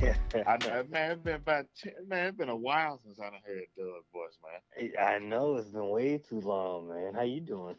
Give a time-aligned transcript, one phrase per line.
[0.46, 1.12] I know, man.
[1.12, 1.66] It's been about
[2.06, 2.28] man.
[2.28, 4.92] It's been a while since I done heard Doug's voice, man.
[4.98, 7.14] I know it's been way too long, man.
[7.14, 7.76] How you doing?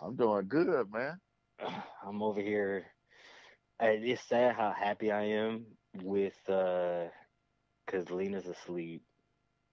[0.00, 1.20] I'm doing good, man.
[2.06, 2.86] I'm over here.
[3.80, 5.66] It's sad how happy I am
[6.02, 7.06] with uh,
[7.86, 9.02] cause Lena's asleep,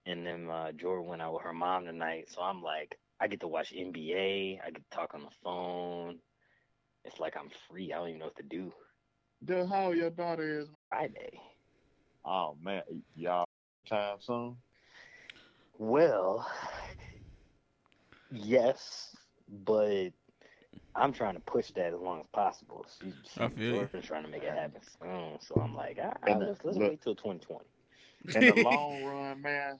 [0.05, 2.25] and then uh, Jordan went out with her mom tonight.
[2.29, 4.59] So I'm like, I get to watch NBA.
[4.65, 6.19] I get to talk on the phone.
[7.05, 7.91] It's like I'm free.
[7.91, 8.71] I don't even know what to do.
[9.43, 10.67] Doug, how your daughter is?
[10.89, 11.39] Friday.
[12.27, 12.83] Oh man,
[13.15, 13.45] y'all
[13.87, 14.57] time soon.
[15.77, 16.45] Well,
[18.31, 19.15] yes,
[19.63, 20.09] but
[20.93, 22.85] I'm trying to push that as long as possible.
[22.99, 23.71] She, she, I feel you.
[23.75, 26.77] Jordan's trying to make it happen soon, so I'm like, all right, And, let's, let's
[26.77, 27.63] look- wait till 2020.
[28.35, 29.79] In the long run, man,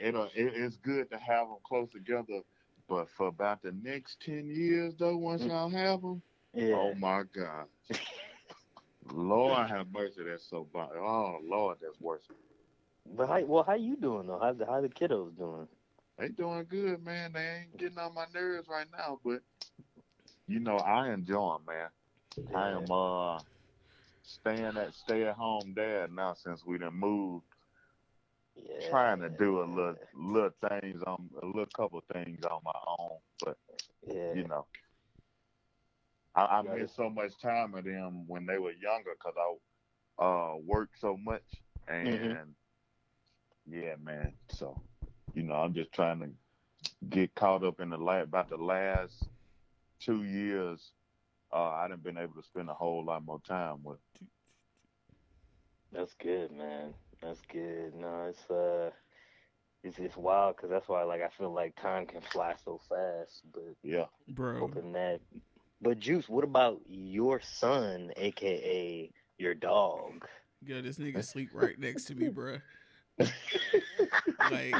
[0.00, 2.40] it'll, uh, it, it's good to have them close together.
[2.88, 5.48] But for about the next ten years, though, once mm.
[5.48, 6.20] y'all have them,
[6.54, 7.66] Yeah, oh my God,
[9.12, 10.88] Lord have mercy, that's so bad.
[10.96, 12.22] Oh Lord, that's worse.
[13.16, 14.38] but how, well, how you doing though?
[14.40, 15.68] How the how the kiddos doing?
[16.18, 17.32] They doing good, man.
[17.32, 19.40] They ain't getting on my nerves right now, but
[20.46, 21.88] you know I enjoy 'em, man.
[22.54, 23.40] I am uh
[24.22, 27.44] staying at stay at home dad now since we done moved,
[28.56, 32.80] yeah, trying to do a little little things on a little couple things on my
[32.98, 33.56] own, but
[34.06, 34.66] yeah, you know.
[36.34, 36.82] I, I Got it.
[36.82, 41.16] missed so much time with them when they were younger because I uh worked so
[41.16, 41.42] much
[41.88, 42.38] and Mhm.
[43.66, 44.34] yeah, man.
[44.50, 44.80] So
[45.34, 46.30] you know, I'm just trying to
[47.08, 49.28] get caught up in the la about the last
[50.00, 50.92] two years.
[51.52, 53.98] Uh, I done been able to spend a whole lot more time with.
[55.92, 56.94] That's good, man.
[57.22, 57.94] That's good.
[57.94, 58.90] No, it's uh,
[59.82, 63.42] it's it's wild because that's why like I feel like time can fly so fast,
[63.52, 64.60] but Yeah, Bro.
[64.60, 65.20] hoping that.
[65.84, 70.26] But Juice, what about your son, aka your dog?
[70.64, 72.62] Yo, this nigga sleep right next to me, bruh.
[74.50, 74.74] Like,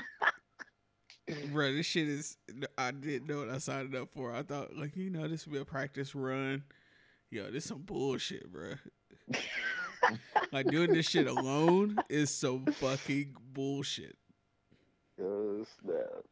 [1.28, 2.38] bruh, this shit is.
[2.78, 4.34] I didn't know what I signed up for.
[4.34, 6.64] I thought, like, you know, this would be a practice run.
[7.30, 8.78] Yo, this some bullshit, bruh.
[10.52, 14.16] Like, doing this shit alone is some fucking bullshit.
[15.22, 16.24] Oh, snap.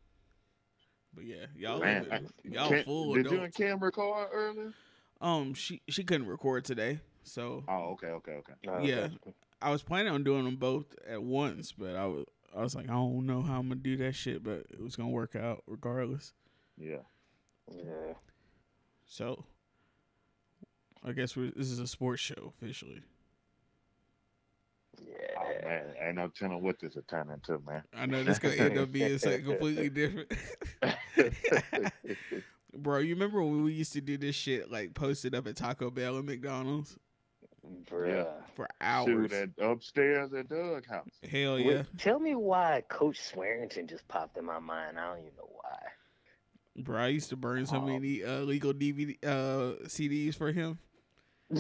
[1.15, 3.57] But yeah, y'all, Man, living- y'all Cam- full Did you and adults.
[3.57, 4.73] Kim record earlier?
[5.21, 8.53] Um, she she couldn't record today, so Oh, okay, okay, okay.
[8.69, 9.09] Oh, Yeah.
[9.25, 9.35] okay.
[9.61, 12.25] I was planning on doing them both at once, but I was
[12.55, 14.97] I was like, I don't know how I'm gonna do that shit, but it was
[14.97, 16.33] gonna work out regardless.
[16.77, 17.03] Yeah.
[17.71, 18.15] Yeah.
[19.07, 19.45] So,
[21.05, 23.03] I guess we're, this is a sports show officially.
[25.01, 25.15] Yeah.
[25.39, 27.83] Oh man, ain't no telling what this will turn into, man.
[27.97, 30.31] I know this gonna end up being something completely different,
[32.77, 32.99] bro.
[32.99, 36.17] You remember when we used to do this shit like posted up at Taco Bell
[36.17, 36.97] and McDonald's
[37.91, 38.27] Bruh.
[38.55, 39.33] for Shoot hours?
[39.33, 41.09] at upstairs at Doug house.
[41.31, 44.99] Hell Wait, yeah, tell me why Coach Swearington just popped in my mind.
[44.99, 46.83] I don't even know why.
[46.83, 47.03] bro.
[47.03, 47.87] I used to burn so Oh.
[47.87, 50.79] many uh, legal DVD uh, CDs for him.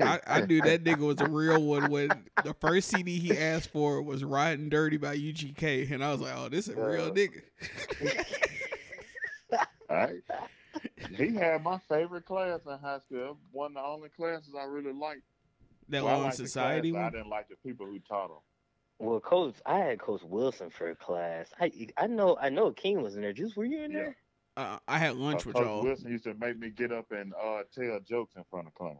[0.00, 2.08] I, I knew that nigga was a real one when
[2.44, 6.34] the first CD he asked for was "Riding Dirty" by UGK, and I was like,
[6.36, 7.42] "Oh, this is a real nigga."
[9.52, 9.58] All
[9.90, 10.22] right.
[11.16, 13.36] He had my favorite class in high school.
[13.52, 15.22] One of the only classes I really liked.
[15.88, 17.14] That Well, I Law and liked the Society class, one.
[17.14, 18.36] I didn't like the people who taught him.
[19.00, 21.50] well, Coach, I had Coach Wilson for a class.
[21.60, 23.32] I I know I know King was in there.
[23.32, 23.98] Juice, were you in Yeah.
[23.98, 24.16] there?
[24.56, 25.82] Uh, I had lunch Uh, with Coach y'all.
[25.82, 28.96] Wilson used to make me get up and uh, tell jokes in front of class.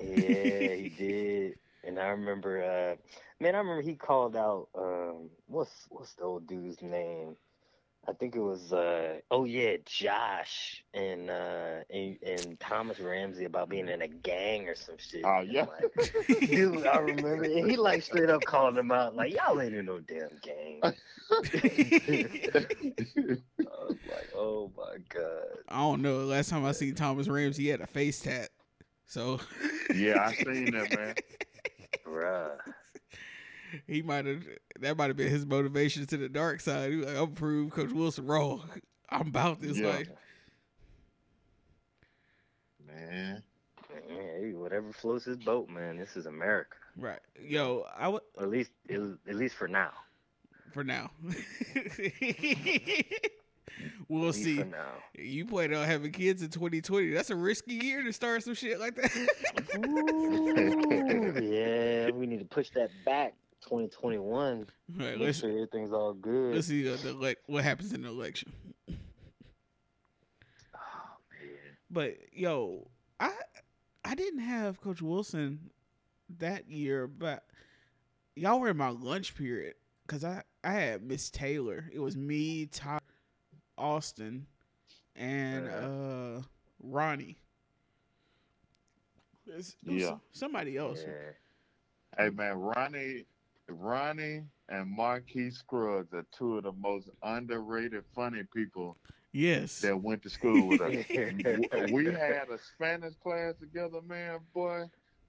[0.00, 1.54] Yeah, he did.
[1.84, 2.96] And I remember, uh,
[3.40, 7.36] man, I remember he called out, um, what's what's the old dude's name?
[8.08, 13.68] I think it was, uh, oh yeah, Josh and uh and, and Thomas Ramsey about
[13.68, 15.22] being in a gang or some shit.
[15.24, 15.66] Oh, yeah.
[15.66, 19.74] like, dude, I remember, and he like straight up called him out, like y'all ain't
[19.74, 20.80] in no damn gang.
[20.82, 20.94] I
[23.86, 25.58] was like, oh my god.
[25.68, 26.24] I don't know.
[26.24, 28.48] Last time I seen Thomas Ramsey, he had a face tat.
[29.10, 29.40] So
[29.92, 31.14] yeah, I seen that, man.
[32.06, 32.52] Bruh.
[33.88, 34.44] he might have
[34.78, 36.92] that might have been his motivation to the dark side.
[36.92, 38.62] He was like, I'm prove Coach Wilson wrong.
[39.10, 39.88] I'm about this Yeah.
[39.88, 40.08] life.
[42.86, 43.42] Man.
[44.08, 45.96] Hey, whatever floats his boat, man.
[45.98, 46.76] This is America.
[46.96, 47.18] Right.
[47.42, 49.90] Yo, I would at least, at least for now.
[50.72, 51.10] for now.
[53.78, 54.56] At we'll least see.
[54.56, 54.92] Now.
[55.14, 57.10] You plan on having kids in 2020.
[57.10, 59.16] That's a risky year to start some shit like that.
[59.86, 63.34] Ooh, yeah, we need to push that back.
[63.62, 64.66] 2021.
[64.96, 66.54] right, Make let's sure everything's all good.
[66.54, 68.52] let's see uh, the elec- what happens in the election.
[68.88, 68.94] Oh
[70.74, 71.76] man.
[71.90, 72.88] But yo,
[73.18, 73.32] I
[74.02, 75.70] I didn't have Coach Wilson
[76.38, 77.44] that year, but
[78.34, 79.74] y'all were in my lunch period
[80.06, 81.84] because I I had Miss Taylor.
[81.92, 83.02] It was me, Todd,
[83.80, 84.46] Austin,
[85.16, 86.42] and uh
[86.82, 87.38] Ronnie.
[89.46, 90.18] It's- it was Yeah.
[90.32, 91.02] somebody else.
[91.06, 91.32] Yeah.
[92.16, 93.24] Hey man, Ronnie,
[93.68, 98.96] Ronnie and Marquis Scruggs are two of the most underrated funny people
[99.32, 99.80] Yes.
[99.80, 100.90] that went to school with us.
[101.92, 104.84] we had a Spanish class together, man, boy.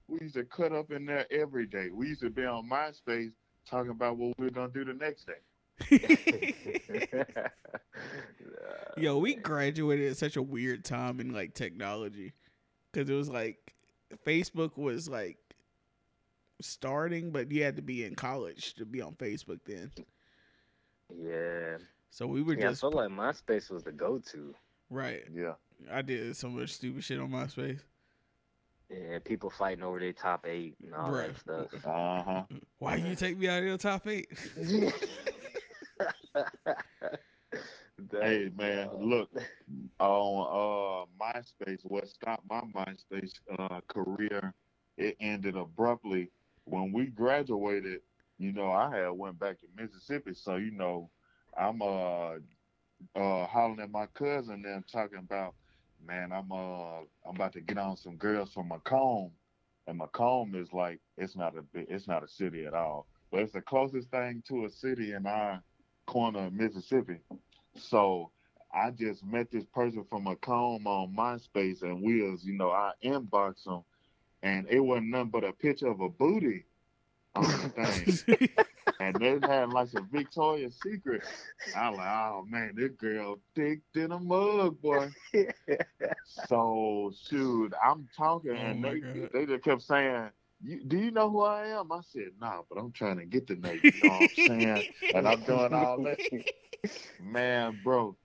[0.07, 1.89] We used to cut up in there every day.
[1.92, 3.31] We used to be on MySpace
[3.65, 5.39] talking about what we were gonna do the next day.
[8.98, 12.33] Yo, we graduated at such a weird time in like technology
[12.92, 13.74] because it was like
[14.25, 15.38] Facebook was like
[16.62, 19.92] starting, but you had to be in college to be on Facebook then.
[21.18, 21.78] yeah.
[22.10, 24.54] So we were Yeah, I just felt like MySpace was the go-to.
[24.89, 25.24] right.
[25.34, 25.54] Yeah.
[25.92, 27.80] I did so much stupid shit on MySpace.
[28.89, 31.27] Yeah, people fighting over their top eight and all Bruh.
[31.27, 31.86] that stuff.
[31.88, 32.44] Uh huh.
[32.80, 34.27] Why you take me out of your top eight?
[38.19, 39.30] Hey man, look
[40.00, 41.81] on uh MySpace.
[41.83, 44.54] What stopped my MySpace uh, career?
[44.98, 46.31] It ended abruptly
[46.66, 48.01] when we graduated.
[48.38, 51.10] You know, I had went back to Mississippi, so you know,
[51.57, 52.36] I'm uh
[53.16, 55.56] uh hollering at my cousin and talking about,
[56.06, 59.31] man, I'm uh I'm about to get on some girls from McComb,
[59.88, 63.54] and McComb is like it's not a it's not a city at all, but it's
[63.54, 65.62] the closest thing to a city in our
[66.12, 67.18] corner of Mississippi.
[67.78, 68.31] So
[68.74, 72.54] I just met this person from a McComb um, on MySpace, and we was, you
[72.54, 73.81] know, I inboxed him,
[74.44, 76.66] and it wasn't nothing but a picture of a booty
[77.34, 78.50] on the thing,
[79.00, 81.24] and they had like some Victoria's Secret.
[81.75, 85.10] I was like, oh man, this girl thick than a mug, boy.
[86.25, 89.30] So shoot, I'm talking, Oh, and they God.
[89.34, 90.30] they just kept saying.
[90.63, 91.92] You, do you know who I am?
[91.92, 93.81] I said, nah, but I'm trying to get to know you.
[93.94, 94.84] You know what I'm saying?
[95.13, 96.19] And I'm doing all that.
[97.19, 98.16] Man, bro,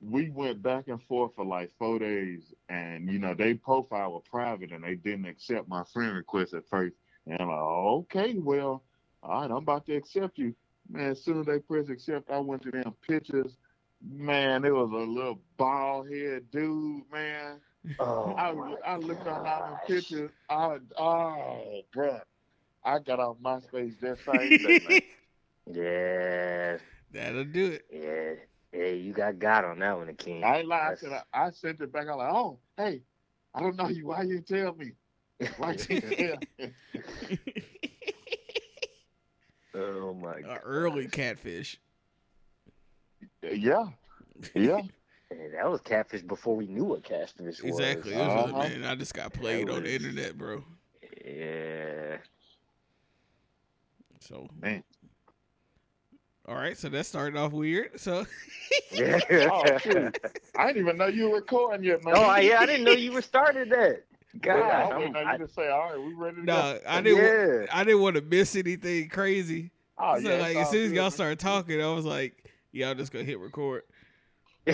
[0.00, 4.22] we went back and forth for like four days, and you know they profile was
[4.30, 6.96] private, and they didn't accept my friend request at first.
[7.26, 8.82] And I'm like, okay, well,
[9.22, 10.54] all right, I'm about to accept you.
[10.90, 13.56] Man, as soon as they press accept, I went to them pictures.
[14.06, 17.60] Man, it was a little bald head dude, man.
[17.98, 18.50] oh, I,
[18.86, 19.86] I looked on all them gosh.
[19.86, 20.30] pictures.
[20.48, 22.20] I, oh, bro,
[22.84, 25.02] I got off MySpace that same day.
[25.72, 26.76] Yeah,
[27.10, 27.86] That'll do it.
[27.90, 28.90] yeah, yeah.
[28.92, 30.44] You got got on that one, King.
[30.44, 30.92] I ain't lying.
[30.92, 32.06] I, said, I, I sent it back.
[32.06, 33.00] I'm like, oh, hey,
[33.54, 34.08] I don't know you.
[34.08, 34.92] Why you tell me?
[35.56, 36.70] Why you didn't tell
[39.74, 40.60] oh my A god.
[40.64, 41.78] early catfish.
[43.52, 43.86] Yeah,
[44.54, 44.80] yeah.
[45.30, 47.60] Hey, that was catfish before we knew what catfish was.
[47.60, 48.12] Exactly.
[48.14, 48.20] Was,
[48.52, 48.58] Uh-huh.
[48.58, 50.62] man, I just got played on the internet, bro.
[51.24, 52.18] Yeah.
[54.20, 54.84] So Man.
[56.46, 57.98] all right, so that started off weird.
[57.98, 58.26] So
[58.92, 59.18] Yeah.
[59.50, 60.18] Oh, shoot.
[60.56, 62.14] I didn't even know you were recording yet, man.
[62.16, 62.60] oh, I- yeah.
[62.60, 64.04] I didn't know you were started that.
[64.40, 66.54] God, Yeah, I I'm- didn't know you I- say, all right, we ready to no,
[66.54, 66.80] go.
[66.86, 67.18] I didn't.
[67.18, 67.24] wa-
[67.62, 67.66] yeah.
[67.72, 69.70] I didn't want to miss anything crazy.
[69.98, 72.43] Oh, so yeah, like as soon as y'all started talking, I was like,
[72.74, 73.82] y'all just gonna hit record.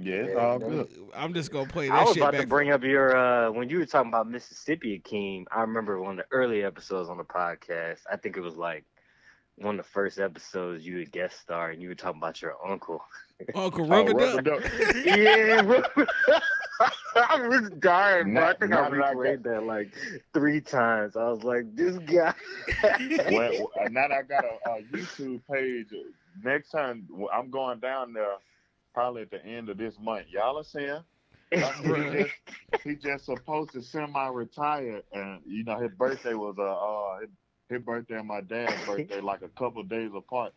[0.00, 0.88] Yeah, it's all good.
[1.14, 2.42] I'm just gonna play I was shit about back.
[2.42, 5.44] to bring up your uh when you were talking about Mississippi Akeem.
[5.52, 7.98] I remember one of the early episodes on the podcast.
[8.10, 8.84] I think it was like
[9.56, 12.54] one of the first episodes you would guest star and you were talking about your
[12.66, 13.02] uncle.
[13.54, 14.62] Uncle Oh, Rubber rubber Duck.
[14.62, 14.72] duck.
[15.04, 15.82] yeah, bro.
[17.16, 18.44] I was dying, bro.
[18.46, 19.92] I think I that I replayed that like
[20.32, 21.16] three times.
[21.16, 22.32] I was like, this guy.
[23.30, 25.88] well, now that I got a, a YouTube page,
[26.42, 28.36] next time I'm going down there,
[28.94, 30.26] probably at the end of this month.
[30.30, 31.02] Y'all are seeing
[31.50, 31.58] he
[32.12, 32.30] just,
[32.84, 37.30] he just supposed to semi-retire, and you know his birthday was uh, uh his,
[37.68, 40.52] his birthday and my dad's birthday like a couple days apart.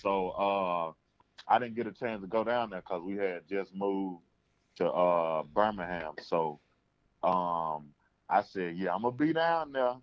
[0.00, 0.92] So uh,
[1.50, 4.22] I didn't get a chance to go down there because we had just moved
[4.76, 6.14] to uh Birmingham.
[6.22, 6.60] So
[7.22, 7.88] um,
[8.28, 9.94] I said, yeah, I'm gonna be down there.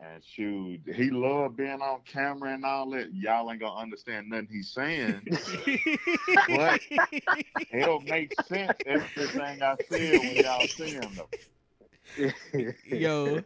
[0.00, 3.12] And shoot, he loved being on camera and all that.
[3.12, 5.22] Y'all ain't gonna understand nothing he's saying.
[6.48, 6.80] What?
[7.72, 12.72] It'll make sense everything I said when y'all see him though.
[12.96, 13.42] Yo,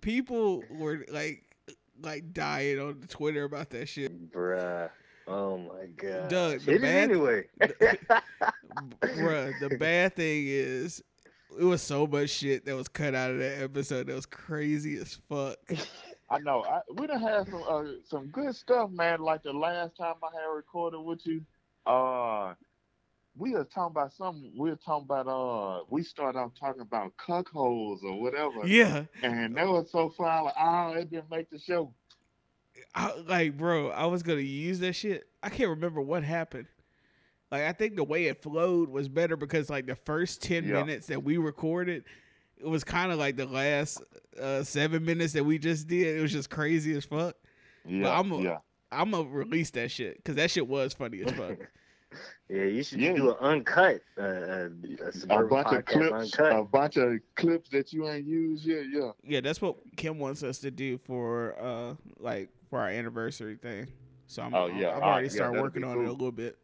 [0.00, 1.44] people were like,
[2.02, 4.32] like dying on Twitter about that shit.
[4.32, 4.90] Bruh.
[5.28, 6.28] Oh my god.
[6.28, 7.44] Doug, the bad- anyway.
[7.60, 11.02] Bruh, the bad thing is,
[11.58, 14.96] it was so much shit that was cut out of that episode that was crazy
[14.96, 15.58] as fuck.
[16.30, 16.64] I know.
[16.64, 19.20] I, we done had some uh, some good stuff, man.
[19.20, 21.42] Like the last time I had recorded with you,
[21.86, 22.54] uh,
[23.36, 24.52] we was talking about something.
[24.56, 28.66] We were talking about uh, we started off talking about cuckolds or whatever.
[28.66, 30.44] Yeah, And that was so far.
[30.44, 31.92] Like, oh, it didn't make the show.
[32.94, 35.28] I, like, bro, I was gonna use that shit.
[35.42, 36.66] I can't remember what happened.
[37.50, 40.82] Like, I think the way it flowed was better because, like, the first ten Yeah.
[40.82, 42.04] minutes that we recorded,
[42.58, 44.02] it was kind of like the last
[44.40, 46.16] uh, seven minutes that we just did.
[46.18, 47.36] It was just crazy as fuck.
[47.86, 48.58] Yeah, I'm a- yeah.
[48.92, 51.58] I'm gonna release that shit because that shit was funny as fuck.
[52.48, 53.14] yeah, you should Yeah.
[53.14, 54.00] do an uncut.
[54.18, 54.68] Uh, uh,
[55.30, 56.56] a A bunch of clips, uncut.
[56.56, 58.84] a bunch of clips that you ain't used yet.
[58.90, 63.56] Yeah, yeah, that's what Kim wants us to do for uh like for our anniversary
[63.56, 63.88] thing.
[64.28, 64.90] So I'm, Oh, yeah.
[64.96, 65.32] I've already right.
[65.32, 66.56] Started that'd working be on it a little bit.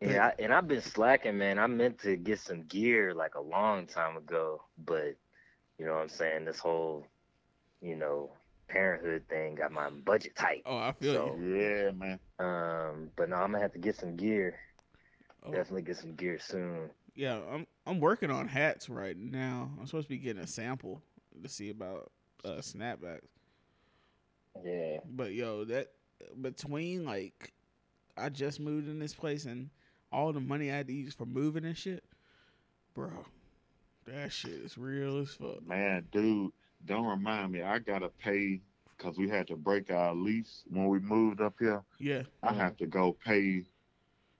[0.00, 1.58] Yeah, I, and I've been slacking, man.
[1.58, 5.14] I meant to get some gear like a long time ago, but
[5.78, 6.44] you know what I'm saying?
[6.46, 7.06] This whole,
[7.82, 8.32] you know,
[8.68, 10.62] parenthood thing got my budget tight.
[10.64, 11.56] Oh, I feel So- you.
[11.56, 12.18] yeah, man.
[12.38, 14.58] Um, but no, I'm gonna have to get some gear.
[15.42, 16.90] Oh, Definitely get some gear soon.
[17.14, 19.70] yeah, I'm I'm working on hats right now.
[19.78, 21.02] I'm supposed to be getting a sample
[21.42, 22.10] to see about
[22.44, 23.28] uh, snapbacks.
[24.64, 24.98] Yeah.
[25.10, 25.92] But yo, that
[26.40, 27.52] between like
[28.16, 29.70] I just moved in this place and
[30.12, 32.04] all the money I had to use for moving and shit,
[32.94, 33.10] bro,
[34.06, 35.66] that shit is real as fuck.
[35.66, 36.52] Man, dude,
[36.86, 37.62] don't remind me.
[37.62, 38.60] I gotta pay
[38.96, 41.82] because we had to break our lease when we moved up here.
[41.98, 43.64] Yeah, I have to go pay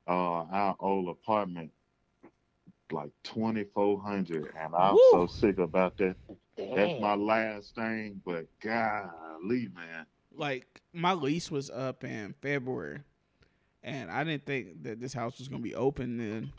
[0.07, 0.13] uh
[0.51, 1.71] our old apartment
[2.93, 6.17] like twenty four hundred, and I'm so sick about that.
[6.57, 10.07] That's my last thing, but golly, man.
[10.35, 13.01] like my lease was up in February,
[13.83, 16.53] and I didn't think that this house was gonna be open then.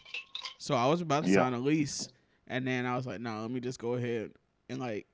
[0.58, 1.38] So I was about to Yeah.
[1.38, 2.10] sign a lease,
[2.48, 4.32] and then I was like, "No, let me just go ahead
[4.70, 5.08] and like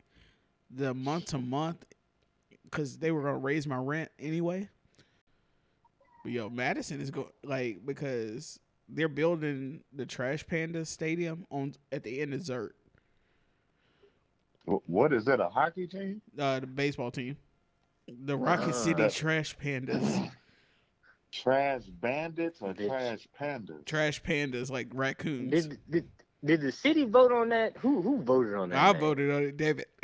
[0.70, 1.86] the month to month,
[2.64, 4.70] because they were gonna raise my rent anyway."
[6.24, 8.60] But yo, Madison is go like because
[8.90, 12.72] they're building the Trash Panda Stadium on at the end of Zierdt,
[14.66, 15.40] Wh- What is that?
[15.40, 16.22] A hockey team?
[16.38, 17.38] uh, the baseball team,
[18.08, 18.72] the Rocket Ah.
[18.72, 20.32] City Trash Pandas.
[21.32, 22.88] Trash bandits or Bitch.
[22.88, 23.86] trash pandas?
[23.86, 25.52] trash pandas like raccoons.
[25.52, 26.08] Did, did
[26.46, 27.76] did the city vote on that?
[27.78, 28.78] Who who voted on that?
[28.78, 29.02] I man?
[29.02, 29.86] voted on it, David.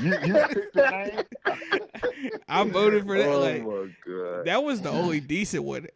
[0.00, 2.30] you you picked the name?
[2.48, 3.28] I voted for that.
[3.28, 4.44] Oh like my god.
[4.46, 5.86] that was the only decent one.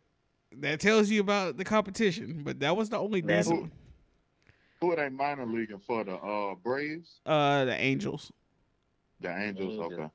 [0.58, 3.72] That tells you about the competition, but that was the only Man, decent who- one.
[4.80, 6.04] Who are they minor leaguing for?
[6.04, 7.20] The uh Braves?
[7.24, 8.30] Uh, the Angels.
[9.20, 9.92] The Angels, Angels.
[9.92, 10.10] okay.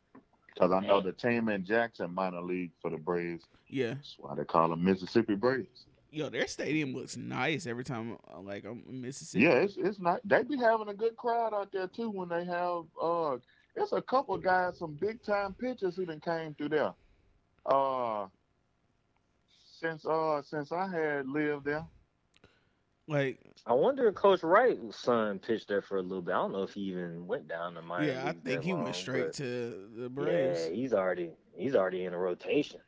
[0.59, 3.45] Because I know the team in Jackson minor league for the Braves.
[3.69, 5.85] Yeah, That's why they call them Mississippi Braves.
[6.11, 8.17] yo, their stadium looks nice every time.
[8.33, 9.45] uh, Like I'm in Mississippi.
[9.45, 10.19] Yeah, it's it's not.
[10.25, 12.83] They be having a good crowd out there too when they have.
[13.01, 13.37] Uh,
[13.75, 16.93] there's a couple guys, some big time pitchers who done came through there.
[17.65, 18.25] Uh,
[19.79, 21.85] since uh since I had lived there.
[23.09, 26.33] Like I wonder if Coach Wright's son pitched there for a little bit.
[26.33, 28.11] I don't know if he even went down to Miami.
[28.11, 30.67] yeah, I think he went straight to the Braves.
[30.67, 32.79] Yeah, he's already he's already in a rotation.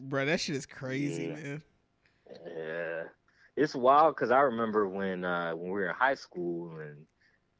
[0.00, 1.34] Bro, that shit is crazy, Yeah.
[1.34, 1.62] man.
[2.46, 3.02] Yeah,
[3.56, 7.06] it's wild because I remember when uh, when we were in high school and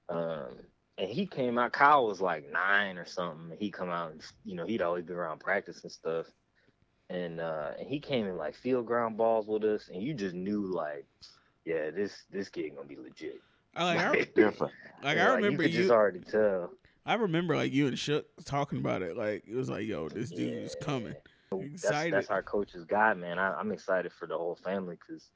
[0.09, 0.57] um,
[0.97, 1.73] and he came out.
[1.73, 3.57] Kyle was like nine or something.
[3.59, 6.27] He'd come out and you know he'd always be around practice and stuff.
[7.11, 10.35] And uh, and he came in like field ground balls with us, and you just
[10.35, 11.07] knew like,
[11.69, 13.41] yeah, this this kid gonna be legit.
[13.77, 14.73] I like, I, Different.
[15.05, 15.81] like Yeah, I remember you could you.
[15.83, 16.71] just already tell.
[17.05, 19.17] I remember like you and Shook talking about it.
[19.17, 21.15] Like it was like, yo, this dude is coming.
[21.51, 22.15] That's, Excited.
[22.15, 23.39] that's our coach's guy, man.
[23.39, 25.31] I, I'm excited for the whole family because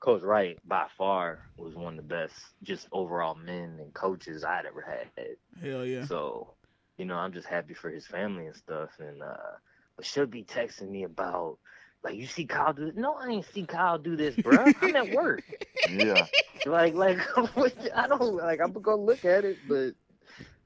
[0.00, 4.64] Coach Wright, by far, was one of the best just overall men and coaches I'd
[4.66, 5.36] ever had.
[5.62, 6.04] Hell yeah.
[6.06, 6.54] So,
[6.98, 8.90] you know, I'm just happy for his family and stuff.
[8.98, 9.56] And uh,
[9.96, 11.58] but she'll be texting me about
[12.04, 12.96] like, you see Kyle do this?
[12.96, 14.66] No, I ain't see Kyle do this, bro.
[14.82, 15.42] I'm at work.
[15.90, 16.26] Yeah.
[16.66, 17.18] like, like
[17.96, 18.60] I don't like.
[18.60, 19.92] I'm gonna look at it, but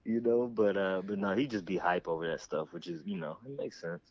[0.04, 3.00] you know, but uh, but no, he just be hype over that stuff, which is
[3.04, 4.02] you know, it makes sense.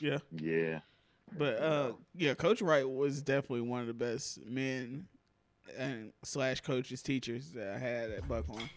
[0.00, 0.18] Yeah.
[0.32, 0.80] Yeah.
[1.36, 5.06] But uh yeah, Coach Wright was definitely one of the best men
[5.76, 8.68] and slash coaches teachers that I had at Buckhorn.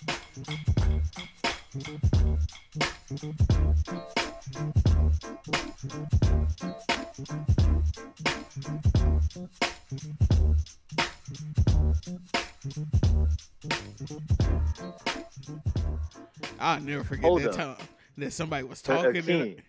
[16.60, 17.56] I'll never forget Hold that up.
[17.56, 19.14] time that somebody was Uh, uh, talking.
[19.14, 19.62] to King.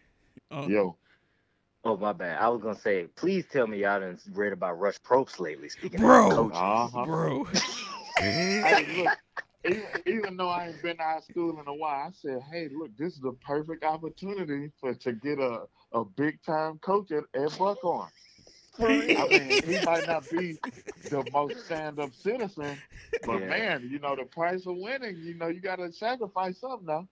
[0.51, 0.97] oh, Yo,
[1.85, 2.39] Oh my bad.
[2.41, 5.69] I was gonna say, please tell me y'all done read about Rush Propst lately.
[5.69, 6.31] Speaking Bro.
[6.31, 6.57] of coaches.
[6.57, 7.07] uh-huh.
[7.07, 7.45] bro.
[8.19, 9.13] hey, look,
[9.67, 12.69] even, even though I ain't been out of school in a while, I said, hey,
[12.73, 17.25] look, this is the perfect opportunity for to get a, a big time coach at,
[17.35, 18.11] at Buckhorn.
[19.17, 20.59] I mean, he might not be
[21.11, 22.83] the most stand up citizen,
[23.25, 23.47] but Yeah.
[23.47, 27.09] man, you know, the price of winning, you know, you got to sacrifice something now.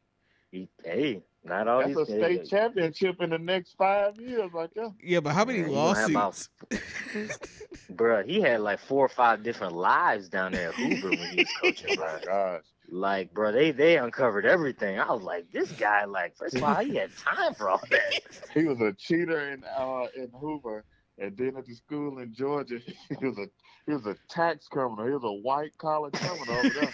[0.51, 4.71] He- hey, not all That's a these state championship in the next five years, right
[4.75, 4.91] there.
[5.03, 6.49] Yeah, but how many Yeah, you gonna have about- lawsuits?
[7.93, 11.37] Bruh, he had like four or five different lives down there at Hoover when he
[11.39, 12.25] was coaching, Oh my bruh.
[12.27, 12.63] gosh.
[12.93, 14.99] Like, bro, they they uncovered everything.
[14.99, 18.21] I was like, this guy, like, first of all, he had time for all that.
[18.55, 20.85] He was a cheater in uh in Hoover,
[21.19, 22.81] and then at the school in Georgia,
[23.21, 23.47] he was a
[23.87, 25.07] he was a tax criminal.
[25.07, 26.93] He was a white collar criminal over there.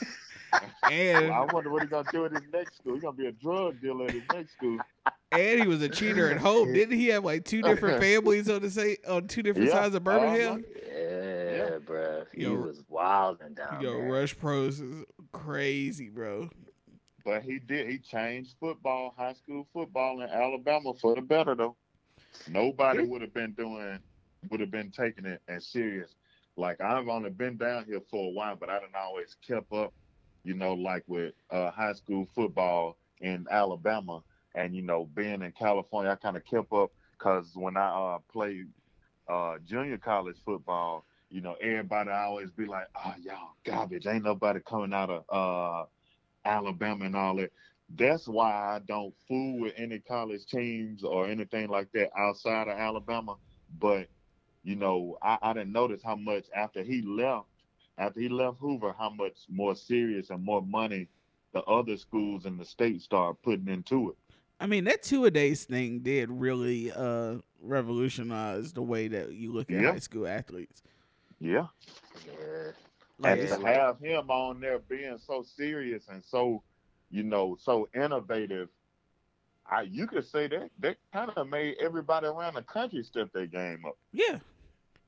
[0.87, 2.95] And Well, I wonder what he's gonna do at his next school.
[2.95, 4.79] He's gonna be a drug dealer at his next school.
[5.33, 6.73] and he was a cheater at home.
[6.73, 9.95] Didn't he have like two different families on the same on two different Yeah, sides
[9.95, 10.65] of Birmingham?
[10.65, 10.81] Uh-huh.
[10.87, 11.79] Yeah, Yeah.
[11.79, 12.27] bruh.
[12.33, 12.55] He Yo.
[12.55, 14.13] was wilding down Yo, there.
[14.13, 16.49] Rush Propst is crazy, bro.
[17.25, 17.89] But he did.
[17.91, 21.77] He changed football, high school football in Alabama for the better though.
[22.49, 23.99] Nobody would have been doing,
[24.51, 26.15] would have been taking it as serious.
[26.57, 29.93] Like I've only been down here for a while, but I didn't always kept up,
[30.47, 34.23] you know, like with uh, high school football in Alabama,
[34.55, 38.19] and you know, being in California, I kind of kept up because when I uh,
[38.33, 38.69] played
[39.29, 44.07] uh, junior college football, you know, everybody always be like, "Oh, y'all garbage!
[44.07, 45.87] Ain't nobody coming out of uh,
[46.49, 47.51] Alabama and all that."
[47.97, 52.79] That's why I don't fool with any college teams or anything like that outside of
[52.79, 53.35] Alabama.
[53.81, 54.07] But
[54.63, 57.47] you know, I, I didn't notice how much after he left,
[57.99, 61.09] after he left Hoover, how much more serious and more money
[61.53, 64.17] the other schools in the state started putting into it.
[64.61, 69.53] I mean, that two a days thing did really uh revolutionize the way that you
[69.53, 69.93] look at Yeah.
[69.93, 70.83] high school athletes.
[71.41, 71.67] Yeah.
[72.27, 72.71] Yeah.
[73.19, 76.63] Like, and to have him on there being so serious and so,
[77.11, 78.69] you know, so innovative,
[79.71, 83.47] I you could say that that kind of made everybody around the country step their
[83.47, 83.97] game up.
[84.13, 84.39] yeah,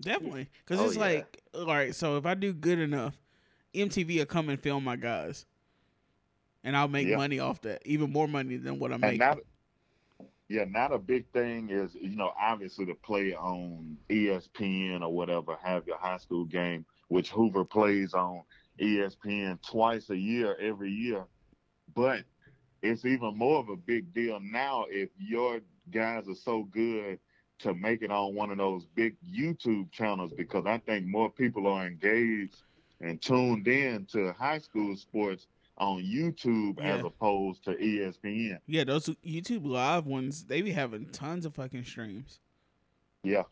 [0.00, 0.48] definitely.
[0.64, 1.02] Because Oh, it's yeah.
[1.02, 3.16] like, all right, so if I do good enough,
[3.74, 5.46] MTV will come and film my guys,
[6.64, 7.16] and I'll make Yeah.
[7.16, 9.18] money off that, even more money than what I'm And making.
[9.18, 9.36] now,
[10.48, 15.56] yeah, not a big thing is, you know, obviously to play on ESPN or whatever,
[15.62, 18.42] have your high school game, which Hoover plays on
[18.80, 21.24] ESPN twice a year, every year.
[21.94, 22.24] But
[22.82, 27.18] it's even more of a big deal now if your guys are so good
[27.60, 31.66] to make it on one of those big YouTube channels because I think more people
[31.66, 32.56] are engaged
[33.00, 38.58] and tuned in to high school sports on YouTube as opposed to ESPN.
[38.66, 42.40] yeah, those YouTube live ones, they be having tons of fucking streams.
[43.22, 43.44] Yeah.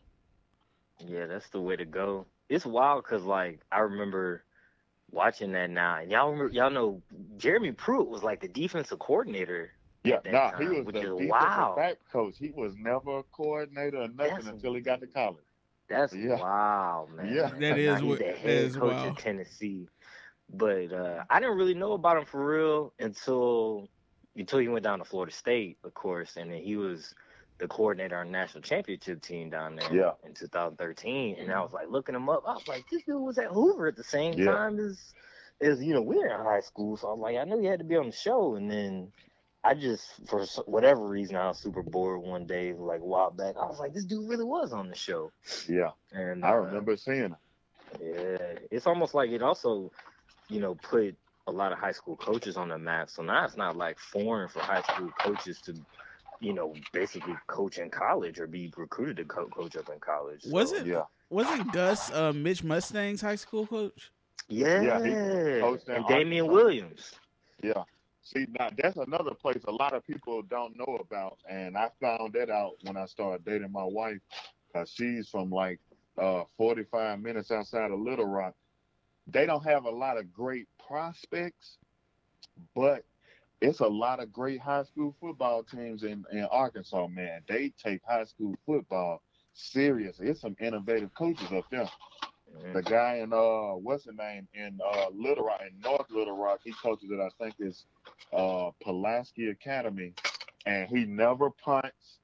[1.05, 2.25] Yeah, that's the way to go.
[2.49, 4.43] It's wild because like I remember
[5.11, 7.01] watching that now, and y'all remember, y'all know
[7.37, 9.71] Jeremy Pruitt was like the defensive coordinator.
[10.07, 11.75] Yeah, that nah, he was which the is defensive wild.
[11.77, 12.35] back coach.
[12.37, 15.43] He was never a coordinator or nothing That's- until he got to college.
[15.89, 16.35] That's Yeah.
[16.39, 17.33] wild, man.
[17.33, 17.49] Yeah.
[17.49, 19.07] That Now is he's what- the head is coach wild.
[19.09, 19.87] of Tennessee.
[20.49, 23.87] But uh, I didn't really know about him for real until
[24.35, 27.15] until he went down to Florida State, of course, and then he was
[27.57, 30.11] the coordinator on the national championship team down there Yeah.
[30.23, 31.37] in 2013.
[31.39, 32.43] And I was like looking him up.
[32.47, 34.51] I was like, this dude was at Hoover at the same Yeah.
[34.51, 35.13] time as
[35.59, 36.97] as you know we were in high school.
[36.97, 38.55] So I was like, I knew he had to be on the show.
[38.55, 39.11] And then
[39.63, 43.55] I just for whatever reason I was super bored one day, like a while back.
[43.61, 45.31] I was like, this dude really was on the show.
[45.67, 47.35] Yeah, And I uh, remember seeing him.
[48.01, 48.37] yeah,
[48.71, 49.91] it's almost like it also,
[50.47, 51.15] you know, put
[51.47, 53.09] a lot of high school coaches on the map.
[53.09, 55.73] So now it's not like foreign for high school coaches to,
[56.39, 60.43] you know, basically coach in college or be recruited to co- coach up in college.
[60.45, 60.85] Was So- it?
[60.85, 64.11] Yeah, Wasn't Gus uh, Mitch Mustain's high school coach?
[64.47, 65.03] Yeah, Yeah,
[65.55, 67.15] he coached and Damian Williams.
[67.61, 67.83] yeah.
[68.27, 72.33] See, now that's another place a lot of people don't know about, and I found
[72.33, 74.19] that out when I started dating my wife,
[74.73, 75.79] cause she's from like
[76.17, 78.53] uh, 45 minutes outside of Little Rock.
[79.27, 81.77] They don't have a lot of great prospects,
[82.75, 83.05] but
[83.61, 87.43] it's a lot of great high school football teams in, in Arkansas, man.
[87.47, 89.21] They take high school football
[89.53, 90.19] serious.
[90.19, 91.89] It's some innovative coaches up there.
[92.73, 96.59] The guy in uh, what's the name in uh Little Rock in North Little Rock,
[96.63, 97.19] he coaches it.
[97.19, 97.85] I think is
[98.33, 100.13] uh Pulaski Academy,
[100.65, 102.19] and he never punts.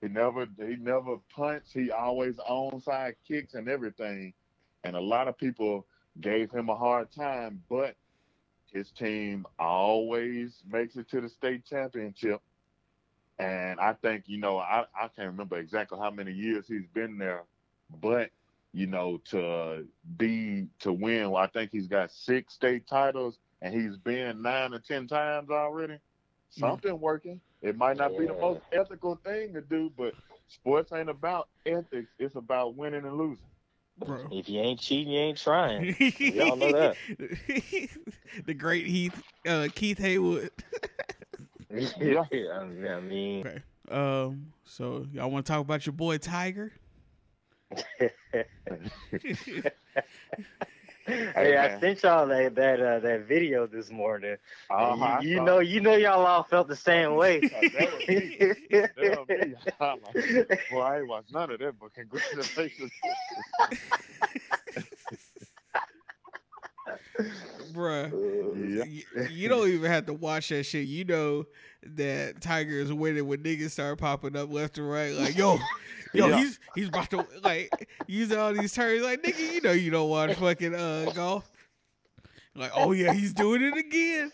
[0.00, 1.72] He never he never punts.
[1.72, 4.32] He always onside kicks and everything.
[4.84, 5.86] And a lot of people
[6.20, 7.94] gave him a hard time, but
[8.72, 12.40] his team always makes it to the state championship.
[13.38, 17.18] And I think, you know, I, I can't remember exactly how many years he's been
[17.18, 17.44] there,
[18.00, 18.30] but
[18.78, 19.84] you know, to
[20.16, 24.78] be to win, I think he's got six state titles and he's been nine or
[24.78, 25.98] ten times already.
[26.50, 27.40] Something working.
[27.60, 30.14] It might not be the most ethical thing to do, but
[30.46, 32.12] sports ain't about ethics.
[32.20, 33.44] It's about winning and losing.
[33.98, 34.28] bro.
[34.30, 35.96] If you ain't cheating, you ain't trying.
[36.20, 36.96] We all know that.
[38.46, 40.50] the great Heath uh, Keith Haywood.
[41.70, 42.24] Yeah.
[42.32, 43.62] I mean, I mean Okay.
[43.90, 44.52] Um.
[44.64, 46.72] So y'all want to talk about your boy Tiger?
[51.06, 54.36] Hey, I sent y'all that that uh, that video this morning.
[54.70, 57.40] Uh-huh, you, you know, you know, y'all all felt the same way.
[57.50, 58.02] That was
[59.16, 59.54] was me.
[59.80, 59.98] I'm
[60.70, 62.90] Boy, I ain't watched none of that, but congratulations.
[67.72, 68.10] Bruh.
[69.14, 69.28] Yeah.
[69.30, 70.86] You don't even have to watch that shit.
[70.86, 71.44] You know
[71.82, 75.12] that Tiger is winning when niggas start popping up left and right.
[75.14, 75.58] Like, yo,
[76.14, 76.38] yo, Yeah.
[76.38, 79.02] he's he's about to like use all these terms.
[79.02, 81.50] Like, nigga, you know you don't watch fucking uh golf.
[82.54, 84.32] Like, oh yeah, he's doing it again.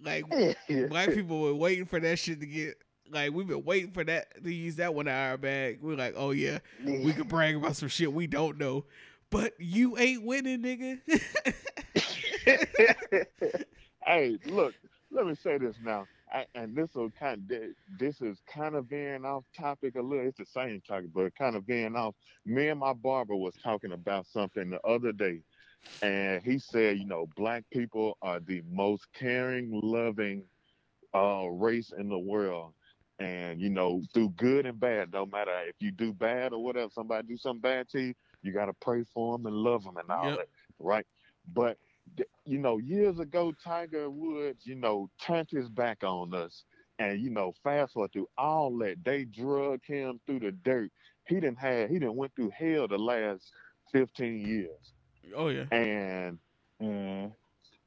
[0.00, 0.24] Like
[0.90, 2.74] black people were waiting for that shit to get
[3.10, 5.78] like we've been waiting for that to use that one in our bag.
[5.82, 8.84] We're like, oh yeah, we could brag about some shit we don't know.
[9.28, 11.00] But you ain't winning, nigga.
[14.06, 14.74] hey, look,
[15.10, 16.06] let me say this now.
[16.32, 17.62] I, and this will kind of,
[17.98, 20.26] this is kind of veering off topic a little.
[20.26, 22.14] It's the same topic, but kind of veering off.
[22.44, 25.42] Me and my barber was talking about something the other day,
[26.02, 30.44] and he said, you know, black people are the most caring, loving
[31.14, 32.72] uh, race in the world.
[33.18, 36.90] And you know, through good and bad, no matter if you do bad or whatever,
[36.92, 40.10] somebody do something bad to you, you gotta pray for them and love them and
[40.10, 40.38] all Yep.
[40.38, 41.06] that, right?
[41.54, 41.78] But
[42.44, 46.64] you know, years ago, Tiger Woods, you know, turned his back on us,
[46.98, 50.90] and you know, fast forward through all that, they drug him through the dirt.
[51.26, 53.52] He didn't have, he didn't went through hell the last
[53.92, 54.94] fifteen years,
[55.34, 55.66] oh yeah.
[55.70, 56.38] and
[56.82, 57.32] Mm.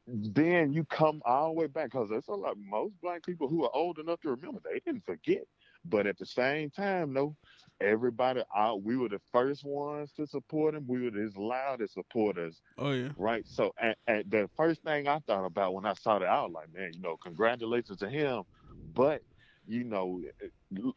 [0.08, 3.64] then you come all the way back because there's a lot most black people who
[3.64, 5.44] are old enough to remember they didn't forget
[5.86, 7.36] but at the same time though
[7.82, 12.62] everybody out we were the first ones to support him we were his loudest supporters
[12.78, 13.10] Oh yeah.
[13.18, 16.42] right so and, and the first thing i thought about when i saw that i
[16.42, 18.44] was like man you know congratulations to him
[18.94, 19.22] but
[19.66, 20.22] you know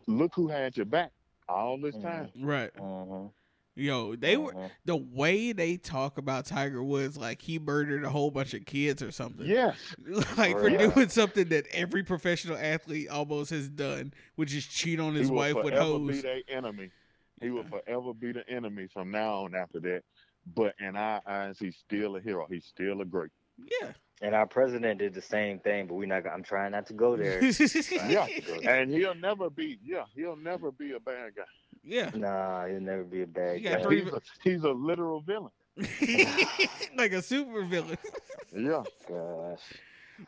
[0.06, 1.12] look who had your back
[1.48, 2.02] all this Mhm.
[2.02, 2.72] time Right.
[2.76, 3.32] Mhm.
[3.74, 4.70] Yo, they were Mhm.
[4.84, 9.02] the way they talk about Tiger Woods like he murdered a whole bunch of kids
[9.02, 9.46] or something.
[9.46, 9.76] yes
[10.36, 10.88] like for Yeah.
[10.92, 15.30] doing something that every professional athlete almost has done, which is cheat on his he
[15.30, 16.22] will wife with forever be hoes.
[16.22, 16.90] their enemy.
[17.40, 20.02] He will forever be the enemy from now on after that.
[20.54, 22.46] But in our eyes, he's still a hero.
[22.50, 23.30] He's still a great.
[23.80, 23.92] Yeah.
[24.20, 26.26] And our president did the same thing, but we not.
[26.26, 27.40] I'm trying not to go there.
[28.08, 28.26] Yeah.
[28.68, 29.78] And he'll never be.
[29.82, 31.42] Yeah, he'll never be a bad guy.
[31.84, 32.10] Yeah.
[32.14, 33.82] Nah, he'll never be a bad You guy.
[33.82, 35.50] three- He's a, he's a literal villain.
[36.96, 37.98] like a super villain.
[38.54, 38.82] Yeah.
[39.08, 39.62] Gosh.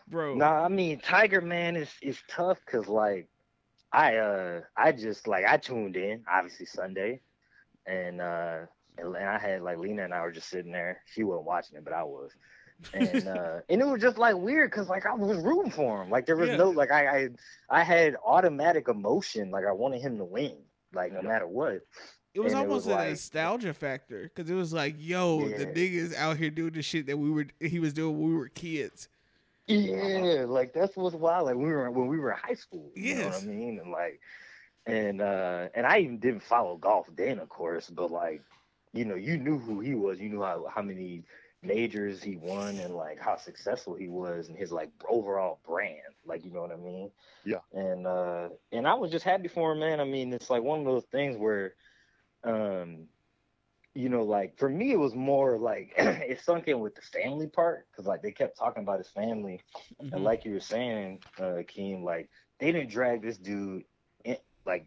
[0.09, 0.37] Bro.
[0.37, 3.29] Nah, I mean Tiger man is is tough because like
[3.93, 7.21] I uh I just like I tuned in obviously Sunday,
[7.87, 8.61] and uh
[8.97, 11.03] and, and I had like Lena and I were just sitting there.
[11.13, 12.31] She wasn't watching it, but I was.
[12.95, 16.09] and uh and it was just like weird because like I was rooting for him.
[16.09, 16.57] Like there was Yeah.
[16.57, 17.29] no like I, I
[17.69, 19.51] I had automatic emotion.
[19.51, 20.57] Like I wanted him to win.
[20.95, 21.81] Like no matter what.
[22.35, 25.49] It was And it almost was a like- nostalgia factor because it was like, yo,
[25.49, 28.37] the niggas out here doing the shit that we were he was doing when we
[28.37, 29.09] were kids.
[29.67, 31.47] Yeah, like that's what's wild.
[31.47, 32.91] Like we were when we were in high school.
[32.95, 33.79] You know what I mean?
[33.83, 34.21] And like
[34.87, 38.43] and uh and I even didn't follow golf then of course, but like,
[38.93, 41.23] you know, you knew who he was, you knew how how many
[41.63, 46.14] majors he won and like how successful he was and his like overall brand.
[46.27, 47.11] Like you know what I mean?
[47.45, 47.61] Yeah.
[47.73, 50.01] And uh and I was just happy for him, man.
[50.01, 51.75] I mean, it's like one of those things where
[52.45, 53.09] um
[53.95, 57.47] you know, like for me, it was more like it sunk in with the family
[57.49, 59.61] part because like they kept talking about his family,
[60.01, 60.13] Mhm.
[60.13, 63.85] and like you were saying, uh, Keem, like they didn't drag this dude
[64.25, 64.87] in, like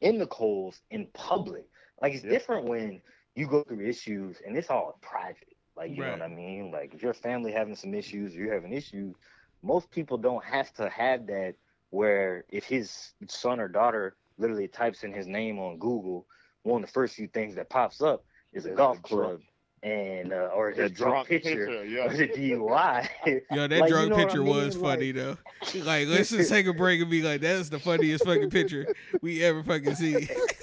[0.00, 1.64] in the coals in public.
[2.00, 2.34] Like it's Yeah.
[2.34, 3.02] different when
[3.34, 5.54] you go through issues and it's all private.
[5.76, 6.70] Like you know what I mean?
[6.72, 9.16] Like if your family having some issues, you're having issues.
[9.64, 11.54] Most people don't have to have that.
[11.90, 16.26] Where if his son or daughter literally types in his name on Google,
[16.64, 19.20] one of the first few things that pops up is a Is golf the truck.
[19.28, 19.40] club
[19.84, 22.06] and uh, or his That drunk drunk picture, picture, yeah.
[22.06, 23.08] or the DUI.
[23.52, 24.56] Yo, that Like, you drunk know what I picture mean?
[24.56, 25.36] was Like- funny though.
[25.84, 29.44] Like, let's just take a break and be like, that's the funniest fucking picture we
[29.44, 30.28] ever fucking see.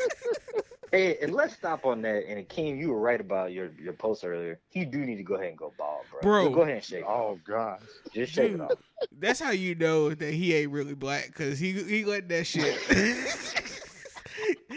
[0.91, 2.27] Hey, and let's stop on that.
[2.27, 4.60] And Akeem, you were right about your your post earlier.
[4.73, 6.21] You do need to go ahead and go bald, bro.
[6.21, 6.43] Bro.
[6.45, 6.99] Just go ahead and shake.
[6.99, 7.06] it.
[7.08, 7.80] Oh gosh.
[8.13, 8.71] Just shake Dude, it off.
[9.19, 12.77] that's how you know that he ain't really black because he he let that shit.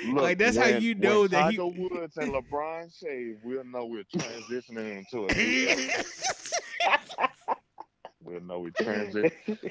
[0.12, 1.56] like that's how you know when that he.
[1.56, 6.04] Tiger Woods and LeBron shave, we'll know we're transitioning into a new era.
[8.24, 9.32] We'll know we're transitioning.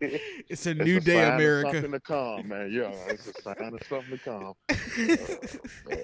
[0.00, 1.72] it's a It's new a day, sign of America.
[1.72, 2.70] Something to come, man.
[2.72, 4.54] Yeah, it's a sign of something to come.
[5.88, 5.98] Man.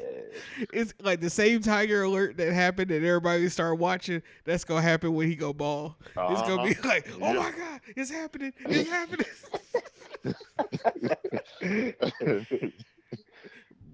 [0.73, 4.23] it's like the same Tiger alert that happened and everybody started watching.
[4.45, 5.97] That's gonna happen when he go ball.
[6.07, 7.33] It's gonna be like, oh Uh-huh.
[7.35, 7.41] Yeah.
[7.41, 9.27] my god, it's happening, it's happening,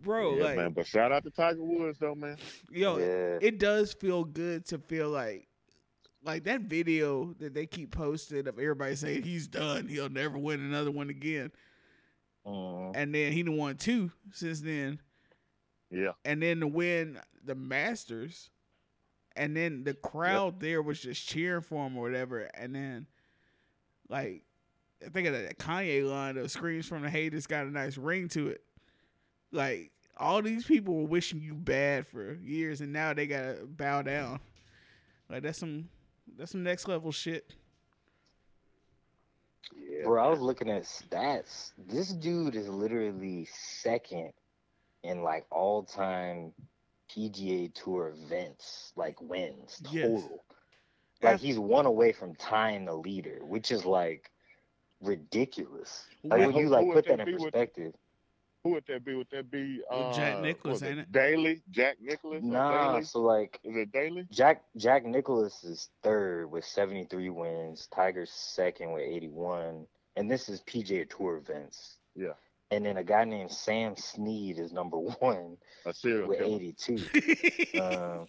[0.02, 0.36] bro.
[0.36, 0.72] yeah, like, man.
[0.72, 2.36] But shout out to Tiger Woods, though, man.
[2.70, 3.38] yo, yeah.
[3.40, 5.46] it does feel good to feel like
[6.24, 10.60] like that video that they keep posting of everybody saying he's done, he'll never win
[10.60, 11.52] another one again.
[12.46, 12.92] Mhm.
[12.94, 15.00] And then he done won two since then.
[15.90, 16.12] Yeah.
[16.24, 18.50] And then to win the Masters.
[19.36, 22.40] And then the crowd there was just cheering for him or whatever.
[22.54, 23.06] And then
[24.08, 24.44] like
[25.04, 28.28] I think of that Kanye line of screams from the haters got a nice ring
[28.28, 28.62] to it.
[29.50, 34.02] Like all these people were wishing you bad for years and now they gotta bow
[34.02, 34.40] down.
[35.28, 35.88] Like that's some
[36.38, 37.52] that's some next level shit.
[39.76, 40.04] Yeah.
[40.04, 41.72] Bro, I was looking at stats.
[41.78, 44.32] This dude is literally second
[45.02, 46.52] in like all time
[47.10, 50.04] PGA Tour events, like wins Yes.
[50.04, 50.44] total.
[51.22, 54.30] Like he's one away from tying the leader, which is like
[55.00, 56.06] ridiculous.
[56.22, 57.94] Like when you like put that that in perspective.
[58.64, 59.14] Who would that be?
[59.14, 61.12] Would that be uh, Jack Nicklaus, was it ain't it?
[61.12, 61.62] Daly?
[61.70, 62.42] Jack Nicklaus?
[62.42, 63.04] Nah, Daly?
[63.04, 64.26] so like Is it Daly?
[64.30, 67.88] Jack Jack Nicklaus is third with 73 wins.
[67.94, 71.98] Tiger's second with 81, and this is PGA Tour events.
[72.16, 72.32] Yeah.
[72.70, 76.98] And then a guy named Sam Snead is number one A serial with 82.
[77.80, 78.26] Um,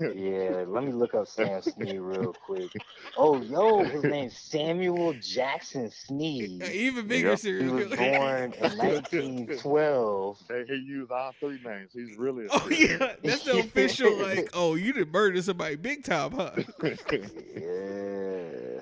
[0.00, 2.70] yeah, let me look up Sam Snead real quick.
[3.16, 6.62] Oh, yo, his name's Samuel Jackson Snead.
[6.64, 7.36] Even bigger Yeah.
[7.62, 10.38] He was born in 1912.
[10.48, 11.90] They, he used all three names.
[11.92, 12.46] He's really.
[12.46, 14.16] A Oh yeah, that's the official.
[14.16, 16.50] Like, oh, you did murder somebody big time, huh?
[16.82, 18.80] Yeah.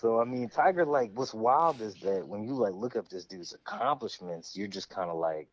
[0.00, 3.24] So I mean, Tiger, like, what's wild is that when you like look up this
[3.24, 5.48] dude's accomplishments, you're just kind of like,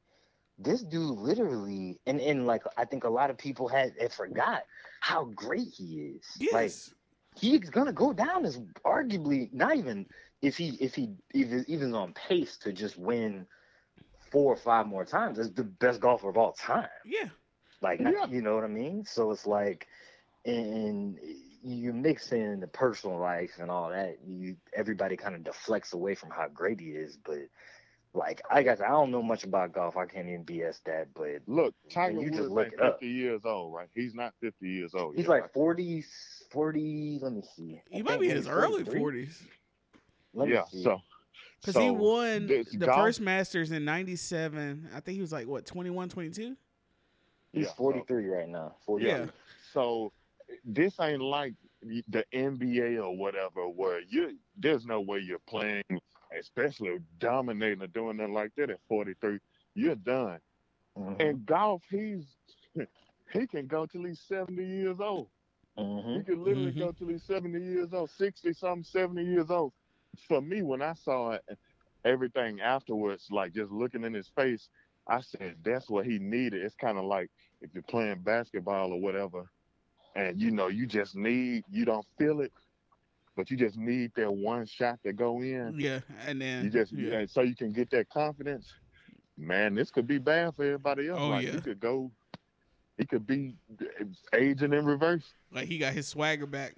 [0.60, 4.64] this dude literally, and and like I think a lot of people had, had forgot
[5.02, 6.46] how great he is.
[6.52, 6.94] Like Yes.
[7.40, 10.06] he's gonna go down as arguably not even
[10.42, 13.48] if he if he even even on pace to just win
[14.32, 16.90] four or five more times as the best golfer of all time.
[17.06, 17.30] yeah.
[17.82, 18.26] Like, Yeah.
[18.28, 19.06] you know what I mean?
[19.06, 19.88] So it's like,
[20.46, 21.18] and
[21.64, 24.18] you mix in the personal life and all that.
[24.26, 27.18] You everybody kind of deflects away from how great he is.
[27.18, 27.40] But
[28.14, 29.96] like, I guess I don't know much about golf.
[29.98, 31.08] I can't even BS that.
[31.14, 33.02] But Look, Tiger you Woods just ain't look 50 up.
[33.02, 33.88] years old, right?
[33.94, 35.16] He's not 50 years old.
[35.16, 35.54] he's yet, like right?
[35.54, 36.04] 40,
[36.52, 37.20] 40.
[37.22, 37.82] Let me see.
[37.90, 39.42] He I might be in maybe his early forties
[40.48, 40.66] yeah.
[40.66, 40.84] see.
[40.84, 41.02] So,
[41.62, 44.90] because so he won this the golf- first Masters in '97.
[44.96, 46.56] I think he was like what 21, 22?
[47.52, 48.76] he's yeah, so- 43 right now.
[48.86, 49.06] 40.
[49.06, 49.26] Yeah.
[49.74, 50.12] So
[50.66, 55.84] this ain't like the NBA or whatever, where you there's no way you're playing,
[56.38, 59.40] especially dominating or doing nothing like that at 43.
[59.76, 60.40] You're done.
[60.98, 61.20] Mhm.
[61.22, 62.26] In golf, he's
[63.34, 65.30] he can go till he's 70 years old.
[66.14, 66.26] He Mhm.
[66.26, 66.78] can literally Mhm.
[66.80, 69.74] go till he's 70 years old, 60 something, 70 years old.
[70.28, 71.44] For me, when I saw it,
[72.06, 74.70] everything afterwards, like just looking in his face,
[75.08, 76.64] I said that's what he needed.
[76.64, 77.30] It's kind of like
[77.62, 79.50] if you're playing basketball or whatever,
[80.16, 82.52] and you know you just need you don't feel it,
[83.40, 85.76] but you just need that one shot to go in.
[85.80, 87.20] Yeah, and then You just yeah.
[87.20, 88.74] and so you can get that confidence.
[89.38, 91.20] Man, this could be bad for everybody else.
[91.22, 91.54] Oh, like yeah.
[91.54, 92.12] he could go,
[92.98, 93.56] he could be
[94.34, 95.24] aging in reverse.
[95.54, 96.76] like he got his swagger back.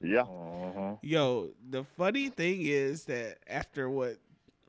[0.00, 0.22] Yeah.
[0.22, 0.98] Mhm.
[1.02, 4.16] Yo, the funny thing is that after what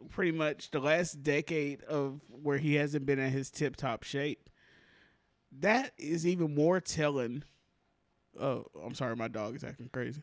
[0.10, 4.50] pretty much the last decade of where he hasn't been in his tip top shape,
[5.62, 7.46] that is even more telling.
[8.38, 10.22] Oh, I'm sorry, my dog is acting crazy.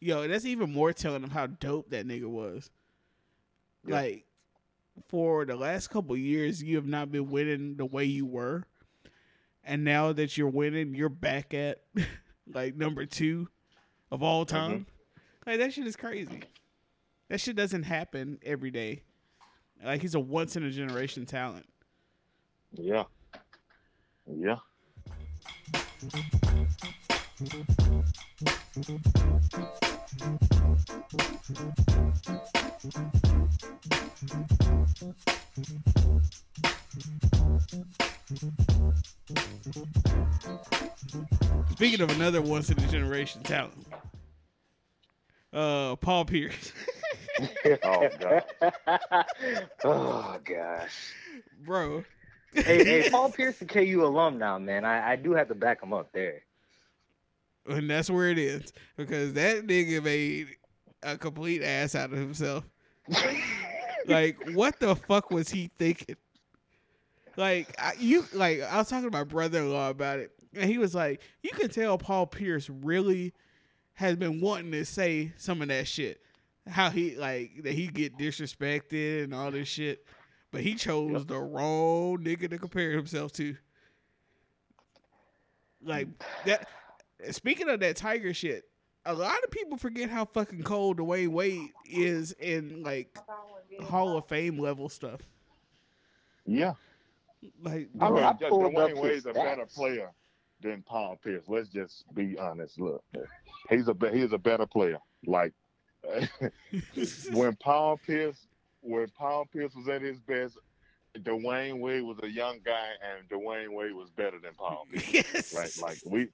[0.00, 2.70] Yo, that's even more telling of how dope that nigga was.
[3.84, 4.26] Like,
[5.08, 8.64] for the last couple years, you have not been winning the way you were,
[9.64, 11.82] and now that you're winning, you're back at
[12.52, 13.48] like number two
[14.10, 14.56] of all uh-huh.
[14.56, 14.86] time.
[15.46, 16.42] Like that shit is crazy.
[17.28, 19.02] That shit doesn't happen every day.
[19.84, 21.66] Like he's a once in a generation talent.
[22.72, 23.04] Yeah.
[24.26, 24.56] Yeah.
[27.38, 27.52] Speaking
[42.00, 43.86] of another once in a generation talent,
[45.52, 46.72] uh, Paul Pierce,
[47.84, 48.44] Oh god.
[49.84, 51.12] oh gosh.
[51.64, 52.02] bro.
[52.52, 54.84] Hey, hey, Paul Pierce, a KU alum now, man.
[54.84, 56.42] I, I do have to back him up there.
[57.76, 60.48] and that's where it ends because that nigga made
[61.02, 62.64] a complete ass out of himself.
[64.06, 66.16] Like, what the fuck was he thinking?
[67.36, 70.94] Like, I, you like I was talking to my brother-in-law about it, and he was
[70.94, 73.34] like, "You can tell Paul Pierce really
[73.94, 76.22] has been wanting to say some of that shit,
[76.66, 80.06] how he like that he get disrespected and all this shit,
[80.52, 83.56] but he chose the wrong nigga to compare himself to.
[85.84, 86.08] Like
[86.46, 86.66] that.
[87.30, 88.64] Speaking of that Tiger shit,
[89.04, 93.16] a lot of people forget how fucking cold Dwyane Wade is in like
[93.82, 95.20] Hall of Fame level stuff.
[96.46, 96.74] Yeah.
[97.62, 100.10] Like, I mean, I just pulled up Dwyane Wade's a better player
[100.60, 101.44] than Paul Pierce.
[101.48, 102.80] Let's just be honest.
[102.80, 103.02] Look,
[103.70, 104.98] he's a be- he's a better player.
[105.26, 105.52] Like
[107.32, 108.46] when Paul Pierce
[108.80, 110.58] when Paul Pierce was at his best,
[111.18, 114.86] Dwyane Wade was a young guy, and Dwyane Wade was better than Paul.
[114.92, 115.12] Pierce.
[115.34, 115.72] yes, Right?
[115.82, 116.28] Like we,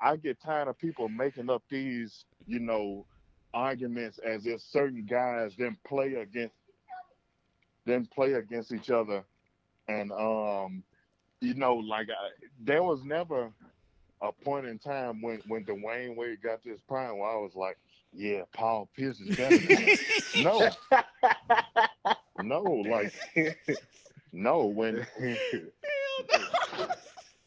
[0.00, 3.06] I, get tired of people making up these, you know,
[3.54, 6.54] arguments as if certain guys then play against,
[7.84, 9.24] then play against each other,
[9.88, 10.82] and um,
[11.40, 12.30] you know, like I,
[12.60, 13.50] there was never
[14.20, 17.54] a point in time when when Dwyane Wade got this his prime where I was
[17.54, 17.78] like,
[18.12, 19.96] yeah, Paul Pierce is better than
[20.42, 20.70] no,
[22.42, 23.12] no, like
[24.32, 25.06] no, when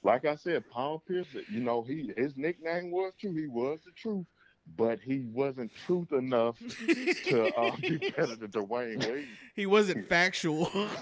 [0.06, 3.34] like I said, Paul Pierce, you know, he his nickname was true.
[3.34, 4.26] He was the truth,
[4.78, 9.28] but he wasn't truth enough to uh, be better than Dwyane Wade.
[9.56, 10.72] he wasn't factual.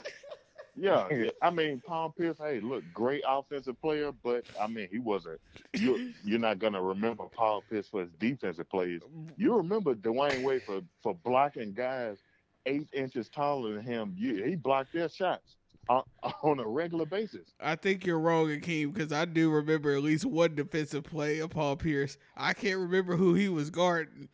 [0.76, 1.08] Yeah,
[1.40, 2.40] I mean, Paul Pierce.
[2.40, 5.40] Hey, look, great offensive player, but I mean, he wasn't.
[5.76, 9.02] You you're not gonna remember Paul Pierce for his defensive plays.
[9.38, 12.18] You remember Dwyane Wade for for blocking guys
[12.66, 14.16] eight inches taller than him.
[14.18, 15.58] You, he blocked their shots
[15.90, 16.04] on,
[16.44, 17.54] on a regular basis.
[17.60, 21.50] I think you're wrong, Akeem, because I do remember at least one defensive play of
[21.52, 22.18] Paul Pierce.
[22.36, 24.30] I can't remember who he was guarding,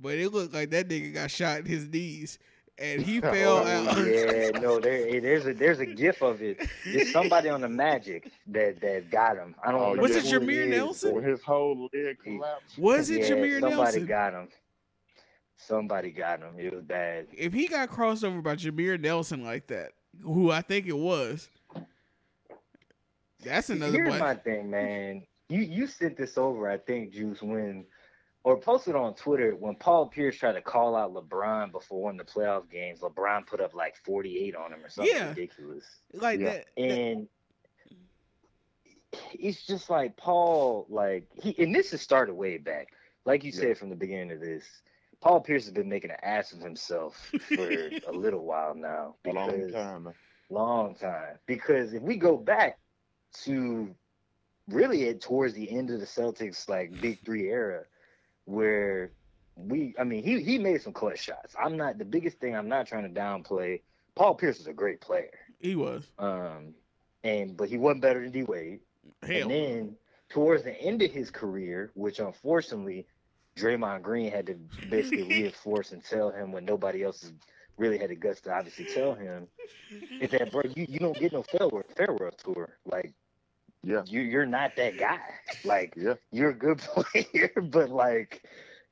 [0.00, 2.38] but it looked like that nigga got shot in his knees
[2.78, 4.06] and he oh, fell Oh, out.
[4.06, 6.60] yeah, no, there there's a there's a gif of it.
[6.84, 9.54] There's somebody on the Magic that that got him.
[9.64, 10.02] I don't Oh, know.
[10.02, 11.14] Was it Jameer Nelson?
[11.14, 12.78] When his whole leg collapsed.
[12.78, 13.92] Was it yeah, Jameer somebody Nelson?
[13.92, 14.48] Somebody got him.
[15.56, 16.54] Somebody got him.
[16.58, 17.28] It was bad.
[17.32, 21.48] if he got crossed over by Jameer Nelson like that, who I think it was,
[23.44, 25.22] that's another Here's my thing, man.
[25.48, 27.84] You you sent this over, I think, Juice, when
[28.44, 32.26] or posted on Twitter when Paul Pierce tried to call out LeBron before one of
[32.26, 33.00] the playoff games.
[33.00, 35.28] LeBron put up like 48 on him or something Yeah.
[35.30, 35.84] ridiculous.
[36.12, 36.44] like Yeah.
[36.52, 36.66] that.
[36.76, 37.28] that- And
[39.32, 42.88] it's just like Paul, like he and this has started way back.
[43.24, 43.60] Like you Yeah.
[43.60, 44.64] said from the beginning of this,
[45.24, 49.14] Paul Pierce has been making an ass of himself for a little while now.
[49.24, 50.08] A long time.
[50.50, 51.38] long time.
[51.46, 52.78] Because if we go back
[53.44, 53.94] to
[54.68, 57.84] really at towards the end of the Celtics like big three era,
[58.44, 59.12] where
[59.56, 61.56] we I mean he he made some clutch shots.
[61.58, 63.80] I'm not the biggest thing I'm not trying to downplay.
[64.16, 65.30] Paul Pierce is a great player.
[65.58, 66.74] he was Um
[67.22, 68.80] and but he wasn't better than D Wade.
[69.22, 69.42] hell.
[69.42, 69.96] And then
[70.28, 73.06] towards the end of his career, which unfortunately
[73.56, 74.56] Draymond Green had to
[74.88, 77.32] basically reinforce and tell him when nobody else has
[77.78, 79.48] really had the guts to obviously tell him,
[80.20, 82.78] is that bro, you, you don't get no farewell farewell tour.
[82.86, 83.14] Like
[83.82, 84.04] Yeah.
[84.04, 85.20] you you're not that guy.
[85.64, 86.14] Like Yeah.
[86.32, 88.42] you're a good player, but like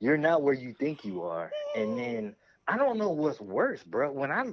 [0.00, 1.54] you're not where you think you are.
[1.74, 2.36] And then
[2.68, 4.12] I don't know what's worse, bro.
[4.12, 4.44] When I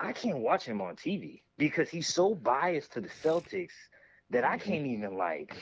[0.00, 3.74] I can't watch him on TV because he's so biased to the Celtics
[4.30, 4.76] that I Mm-hmm.
[4.76, 5.56] can't even like.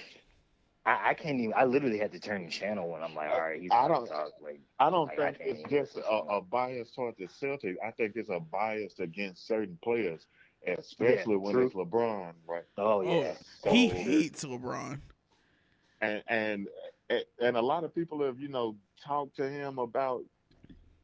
[0.86, 1.54] I, I can't even.
[1.56, 4.06] I literally had to turn the channel when I'm like, all right, he's I don't-
[4.06, 4.30] talk.
[4.42, 7.76] Like, I don't Like, think can't it's just a, a bias towards the Celtics.
[7.84, 10.26] I think it's a bias against certain players,
[10.66, 11.66] especially when true.
[11.66, 12.64] it's LeBron, right?
[12.76, 13.34] Oh, oh yeah,
[13.70, 15.00] he So- hates LeBron.
[16.00, 16.68] And and
[17.40, 20.22] and a lot of people have you know talked to him about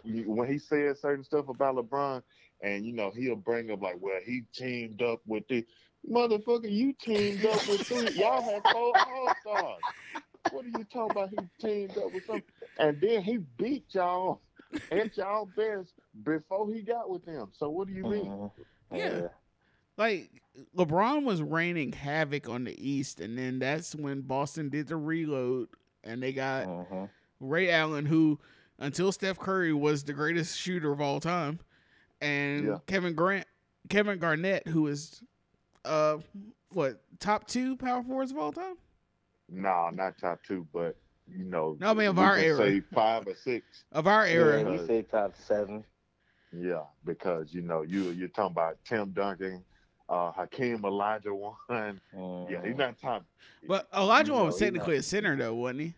[0.04, 2.22] when he said certain stuff about LeBron,
[2.62, 5.64] and you know he'll bring up like, well, he teamed up with the
[6.08, 6.70] motherfucker.
[6.70, 8.10] You teamed up with three.
[8.12, 9.80] Y'all had four All Stars.
[10.52, 11.30] What are you talking about?
[11.30, 11.36] He
[11.66, 12.42] teamed up with some,
[12.78, 14.40] and then he beat y'all
[14.90, 15.92] at y'all best
[16.22, 17.48] before he got with them.
[17.58, 18.24] So what do you mean?
[18.24, 18.50] Mhm.
[18.92, 19.28] Yeah.
[19.98, 20.30] like
[20.76, 25.68] LeBron was raining havoc on the East, and then that's when Boston did the reload,
[26.02, 27.10] and they got Mhm.
[27.38, 28.38] Ray Allen, who
[28.78, 31.60] until Steph Curry was the greatest shooter of all time,
[32.20, 32.78] and Yeah.
[32.86, 33.46] Kevin Grant,
[33.90, 35.22] Kevin Garnett, who is
[35.84, 36.18] uh
[36.72, 38.76] what top two power forwards of all time.
[39.48, 41.76] No, not top two, but you know.
[41.80, 42.56] No, I mean, of we our era.
[42.58, 43.84] Say five or six.
[43.92, 45.84] Of our era, Yeah, we say top seven.
[46.52, 49.64] Yeah, because you know you you're talking about Tim Duncan,
[50.08, 51.54] uh, Hakeem Olajuwon.
[51.70, 52.66] Yeah, Mhm.
[52.66, 53.24] he's not top.
[53.66, 55.94] but Elijah you know, was he technically not- a center though, wasn't he?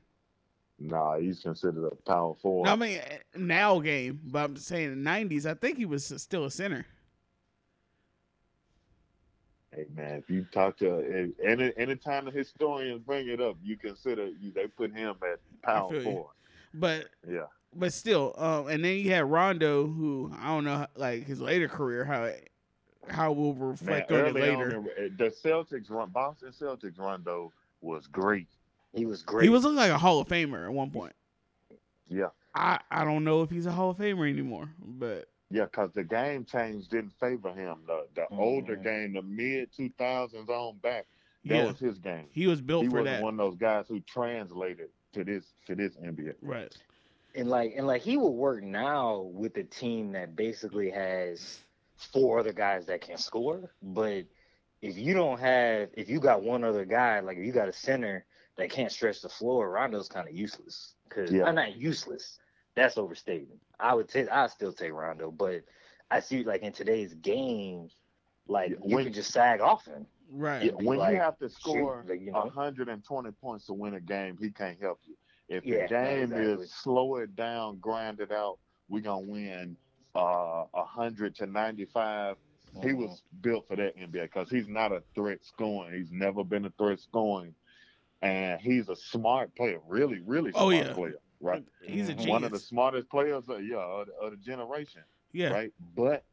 [0.78, 2.66] Nah, he's considered a power forward.
[2.66, 3.00] No, I mean
[3.36, 5.46] now game, but I'm saying the '90s.
[5.46, 6.86] I think he was still a center.
[9.74, 13.76] Hey man, if you talk to if, any time the historians bring it up, you
[13.76, 16.30] consider you they put him at power four.
[16.74, 21.24] But Yeah, but still, um, and then you had Rondo, who I don't know, like
[21.24, 22.32] his later career, how
[23.08, 23.70] how we'll man.
[23.70, 24.76] reflect on it later.
[24.76, 27.50] on, in- the Celtics run, Boston Celtics Rondo
[27.80, 28.48] was great.
[28.94, 29.44] He was great.
[29.44, 31.14] He was looking like a Hall of Famer at one point.
[32.08, 35.90] Yeah, I, I don't know if he's a Hall of Famer anymore, but yeah, because
[35.92, 37.78] the game change didn't favor him.
[37.86, 38.82] The the older Mhm.
[38.84, 41.06] game, the mid two thousands on back,
[41.44, 42.26] that yeah, was his game.
[42.30, 43.22] he was built He for wasn't that.
[43.22, 46.34] one of those guys who translated to this to this NBA.
[46.42, 46.74] Right.
[47.34, 51.62] and like and like he will work now with a team that basically has
[51.96, 53.70] four other guys that can score.
[53.82, 54.24] But
[54.82, 57.72] if you don't have if you got one other guy, like if you got a
[57.72, 58.24] center
[58.56, 60.94] that can't stretch the floor, Rondo's kind of useless.
[61.08, 61.44] Cause Yeah.
[61.44, 62.38] I'm not useless.
[62.74, 63.60] That's overstating.
[63.78, 65.62] I would take I still take Rondo, but
[66.10, 67.88] I see like in today's game,
[68.46, 70.06] like Yeah, you when- can just sag off him.
[70.30, 70.64] Right.
[70.64, 72.44] Yeah, when like, you have to shoot, score like, you know.
[72.44, 75.16] 120 points to win a game, he can't help you.
[75.48, 76.64] If Yeah, the game exactly.
[76.64, 78.58] is slow it down, grind it out,
[78.88, 79.76] we're gonna win
[80.14, 82.36] uh 100 to 95.
[82.82, 82.96] He Mhm.
[82.98, 85.92] was built for that NBA because he's not a threat scoring.
[85.94, 87.54] He's never been a threat scoring,
[88.22, 90.94] and he's a smart player, really, really Oh, smart yeah.
[90.94, 91.64] player, right?
[91.84, 92.30] He's a genius.
[92.30, 95.48] One of the smartest players, of, yeah, of, the- of the generation yeah.
[95.48, 95.72] right?
[95.96, 96.24] But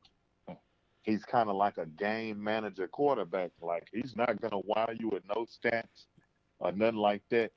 [1.01, 3.51] he's kind of like a game manager quarterback.
[3.61, 6.05] Like he's not gonna wow you with no stats
[6.59, 7.51] or nothing like that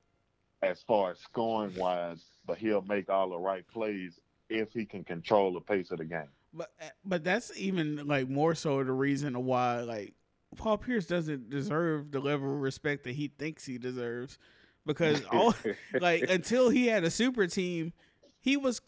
[0.62, 5.03] as far as scoring wise, but he'll make all the right plays if he can
[5.03, 6.28] control the pace of the game.
[6.55, 10.14] But eh, but that's even like more so the reason why like
[10.57, 14.38] Paul Pierce doesn't deserve the level of respect that he thinks he deserves
[14.87, 15.55] because all
[16.01, 17.93] like until he had a super team,
[18.41, 18.80] he was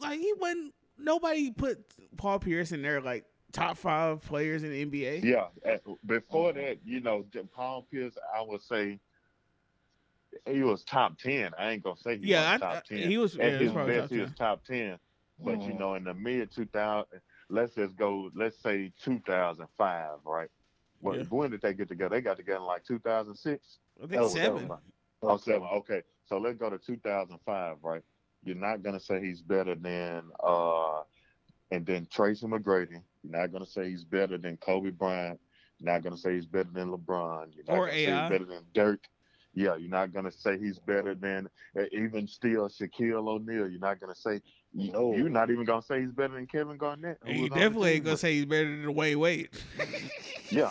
[0.00, 1.84] like he wasn't nobody put
[2.16, 5.22] Paul Pierce in there like top five players in the NBA.
[5.24, 5.46] Yeah.
[6.06, 8.98] Before that, you know, Paul Pierce, I would say
[10.46, 11.52] he was top ten.
[11.58, 12.98] I ain't gonna say he Yeah, was I- top ten.
[13.08, 14.02] he was- at he was his probably best.
[14.08, 14.36] top he was 10.
[14.36, 14.98] top ten.
[15.40, 15.78] But you Mhm.
[15.80, 18.30] know, in the mid 2000, let's just go.
[18.34, 20.48] Let's say 2005, right?
[21.00, 21.24] Well, Yeah.
[21.24, 22.14] when did they get together?
[22.14, 23.78] They got together in like 2006.
[24.02, 24.70] I think seven.
[25.26, 25.68] That Oh, seven.
[25.78, 28.02] Okay, so let's go to 2005, right?
[28.44, 31.02] You're not gonna say he's better than, uh,
[31.70, 33.02] and then Tracy McGrady.
[33.22, 35.40] You're not gonna say he's better than Kobe Bryant.
[35.78, 37.54] You're not gonna say he's better than LeBron.
[37.54, 38.20] You're not Or gonna say AI.
[38.22, 39.00] he's better than Dirk.
[39.54, 41.48] Yeah, you're not gonna say he's better than
[41.78, 43.68] uh, even still Shaquille O'Neal.
[43.68, 44.40] You're not gonna say
[44.74, 45.14] No.
[45.14, 47.18] You're not even gonna say he's better than Kevin Garnett.
[47.22, 49.48] who And you was on the definitely ain't gonna say he's better than Wayne Wade.
[50.50, 50.70] Yeah,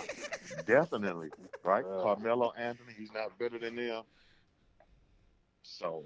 [0.68, 1.30] definitely.
[1.64, 1.86] Right?
[1.86, 2.02] Uh.
[2.02, 4.04] Carmelo Anthony, he's not better than them.
[5.64, 6.04] So,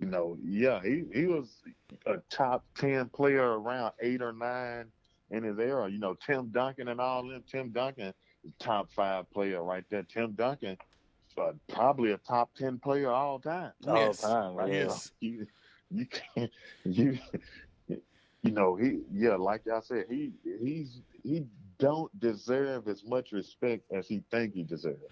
[0.00, 1.62] you know, yeah, he, he was
[2.06, 4.86] a top 10 player around eight or nine
[5.30, 5.88] in his era.
[5.88, 7.42] You know, Tim Duncan and all them.
[7.50, 8.12] Tim Duncan,
[8.58, 10.02] top five player right there.
[10.02, 10.76] Tim Duncan,
[11.38, 13.72] uh, probably a top 10 player all time.
[13.86, 14.20] all Yes.
[14.20, 14.72] the time, right?
[14.72, 15.12] Yes.
[15.20, 15.46] You,
[15.90, 16.50] you can't,
[16.84, 17.18] you,
[17.88, 21.44] you know, he, yeah, like I said, he, he's, he
[21.78, 25.02] don't deserve as much respect as he think he deserves.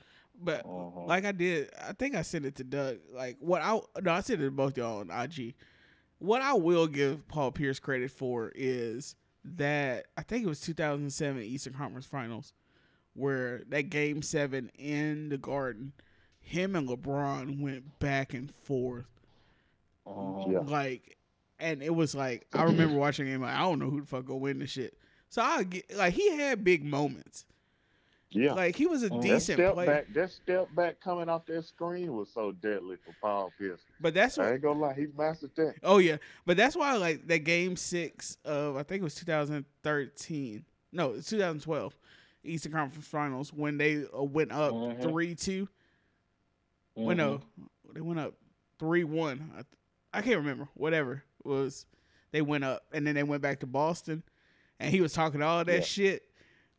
[0.40, 1.06] But Mhm.
[1.06, 2.98] like I did, I think I sent it to Doug.
[3.12, 5.54] Like what I no, I sent it to both y'all on IG.
[6.18, 9.14] What I will give Paul Pierce credit for is
[9.44, 12.52] that I think it was 2007 Eastern Conference Finals,
[13.14, 15.92] where that Game Seven in the Garden,
[16.40, 19.06] him and LeBron went back and forth.
[20.06, 20.52] Mhm.
[20.52, 20.58] Yeah.
[20.60, 21.18] Like,
[21.58, 23.42] and it was like I remember watching him.
[23.42, 24.96] Like, I don't know who the fuck gonna win this shit.
[25.28, 27.46] So I get like he had big moments.
[28.34, 28.54] Yeah.
[28.54, 31.44] Like he was a That that decent step player, back, that step back coming off
[31.46, 33.80] that screen was so deadly for Paul Pierce.
[34.00, 35.74] but that's what I ain't gonna lie, he mastered that.
[35.82, 36.16] Oh yeah,
[36.46, 40.64] but that's why like that game six of I think it was 2013.
[40.92, 41.96] No, it's 2012
[42.44, 45.02] Eastern Conference Finals when they uh, went up Mhm.
[45.02, 45.68] three two.
[46.94, 47.94] Well, no, Mhm.
[47.94, 48.34] they went up
[48.78, 49.50] three one.
[49.52, 49.66] I, th-
[50.12, 50.68] I can't remember.
[50.74, 51.86] Whatever it was,
[52.32, 54.22] they went up and then they went back to Boston,
[54.78, 55.80] and he was talking all that Yeah.
[55.80, 56.22] shit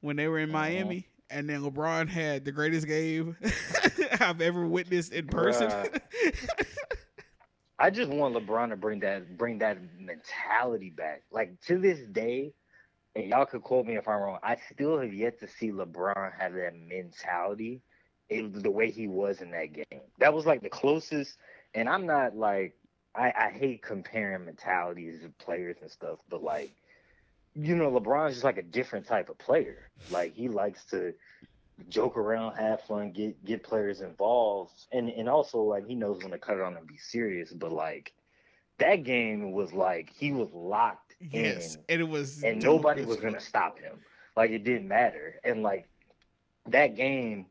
[0.01, 0.53] when they were in Mhm.
[0.53, 3.37] Miami, and then LeBron had the greatest game
[4.19, 5.71] I've ever witnessed in person.
[7.79, 11.23] I just want LeBron to bring that bring that mentality back.
[11.31, 12.53] Like to this day,
[13.15, 14.39] and y'all could quote me if I'm wrong.
[14.43, 17.81] I still have yet to see LeBron have that mentality
[18.29, 20.01] in the way he was in that game.
[20.19, 21.37] That was like the closest.
[21.73, 22.75] And I'm not like
[23.15, 26.73] I, I hate comparing mentalities of players and stuff, but like
[27.55, 29.89] you know, LeBron's just like a different type of player.
[30.09, 31.13] Like he likes to
[31.89, 36.31] joke around, have fun, get get players involved, and and also like he knows when
[36.31, 37.51] to cut it on and be serious.
[37.51, 38.13] But like
[38.79, 43.01] that game was like he was locked yes, in, and it was and dope nobody
[43.01, 43.99] as was gonna stop him.
[44.35, 45.87] Like it didn't matter, and like
[46.67, 47.47] that game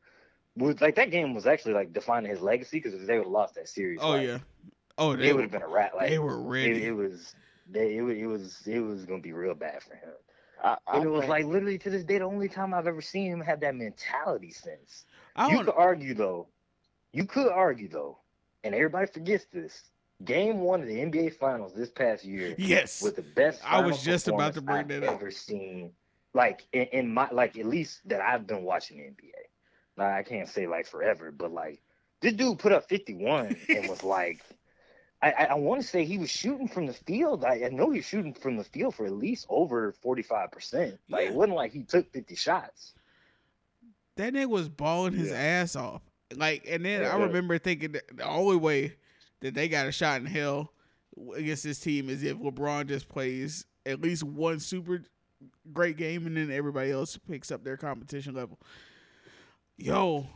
[0.57, 3.33] was like that game was actually like defining his legacy because if they would have
[3.33, 4.39] lost that series, Oh like, yeah,
[4.99, 5.93] oh it they would have been a rat.
[5.97, 6.85] Like they were it, ready.
[6.85, 7.35] it was.
[7.73, 10.13] They, it, it was it was gonna be real bad for him.
[10.63, 13.01] I, I And it was like literally to this day the only time I've ever
[13.01, 15.07] seen him have that mentality since.
[15.35, 16.49] I You could argue though,
[17.13, 18.19] you could argue though,
[18.65, 19.91] and everybody forgets this.
[20.25, 23.61] Game one of the NBA Finals this past year Yes, with the best.
[23.67, 25.15] I was just about to bring I've that up.
[25.15, 25.91] Ever seen,
[26.33, 29.33] like in, in my like at least that I've been watching the NBA.
[29.97, 31.83] Now I can't say like forever, but like
[32.21, 34.45] this dude put up 51 and was like.
[35.23, 37.45] I, I, I want to say he was shooting from the field.
[37.45, 40.99] I, I know he was shooting from the field for at least over 45%.
[41.09, 41.31] Like, Yeah.
[41.31, 42.93] it wasn't like he took 50 shots.
[44.17, 45.37] that nigga was balling his Yeah.
[45.37, 46.03] ass off.
[46.37, 47.25] Like, and then I Yeah.
[47.25, 48.97] remember thinking that the only way
[49.41, 50.73] that they got a shot in hell
[51.35, 55.03] against this team is if LeBron just plays at least one super
[55.73, 58.59] great game, and then everybody else picks up their competition level.
[59.77, 60.27] Yo,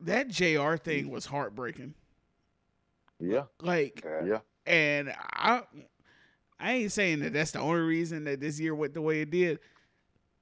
[0.00, 0.76] that Jr.
[0.76, 1.94] thing was heartbreaking.
[3.20, 4.38] Yeah, Like, yeah.
[4.66, 5.62] and I,
[6.60, 9.30] I ain't saying that that's the only reason that this year went the way it
[9.30, 9.58] did,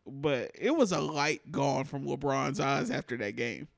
[0.07, 3.69] but it was a light gone from LeBron's eyes after that game.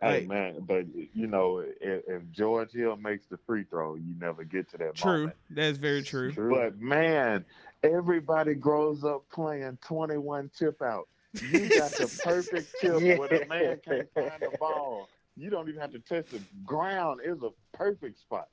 [0.00, 4.14] Hey Like- man, but you know, if, if George Hill makes the free throw, you
[4.20, 5.36] never get to that True, moment.
[5.50, 6.32] that's very true.
[6.32, 7.44] But man,
[7.82, 11.08] everybody grows up playing 21 tip out.
[11.34, 15.08] You got the perfect tip where the man can't find the ball.
[15.38, 17.20] You don't even have to touch the ground.
[17.24, 18.48] It's a perfect spot.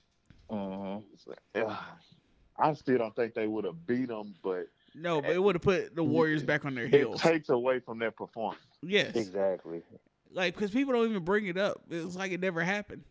[0.52, 1.04] Mhm.
[1.14, 1.78] It's like, ugh.
[2.58, 5.62] I still don't think they would have beat them, but No, but it would have
[5.64, 7.02] put the Warriors back on their heels.
[7.02, 7.22] it heels.
[7.22, 8.62] takes away from their performance.
[8.82, 9.82] Yes, Exactly.
[10.32, 11.82] like because people don't even bring it up.
[11.90, 13.04] It's like it never happened.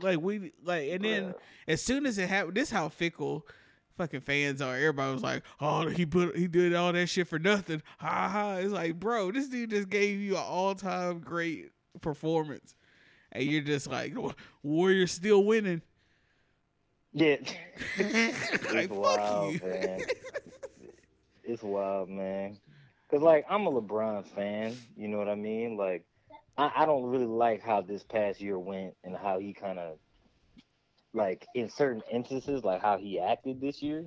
[0.00, 1.34] Like we like, and then Bruh.
[1.68, 3.46] as soon as it happened, this how fickle
[3.98, 4.74] fucking fans are.
[4.76, 8.54] Everybody was like, "Oh, he put he did all that shit for nothing." Ha ha!
[8.56, 11.70] It's like, bro, this dude just gave you an all time great
[12.00, 12.74] performance,
[13.32, 14.14] and you're just like,
[14.62, 15.82] "Warriors still winning."
[17.12, 17.36] Yeah.
[18.72, 19.60] like, fuck wild, you.
[19.64, 20.00] man.
[21.44, 22.58] it's wild, man.
[23.10, 25.76] Cause like I'm a LeBron fan, you know what I mean?
[25.76, 26.04] Like
[26.56, 29.98] I, I don't really like how this past year went and how he kind of
[31.12, 34.06] like in certain instances, like how he acted this year.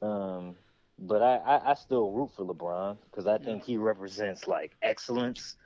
[0.00, 0.54] Um,
[1.00, 5.56] but I, I, I still root for LeBron because I think he represents like excellence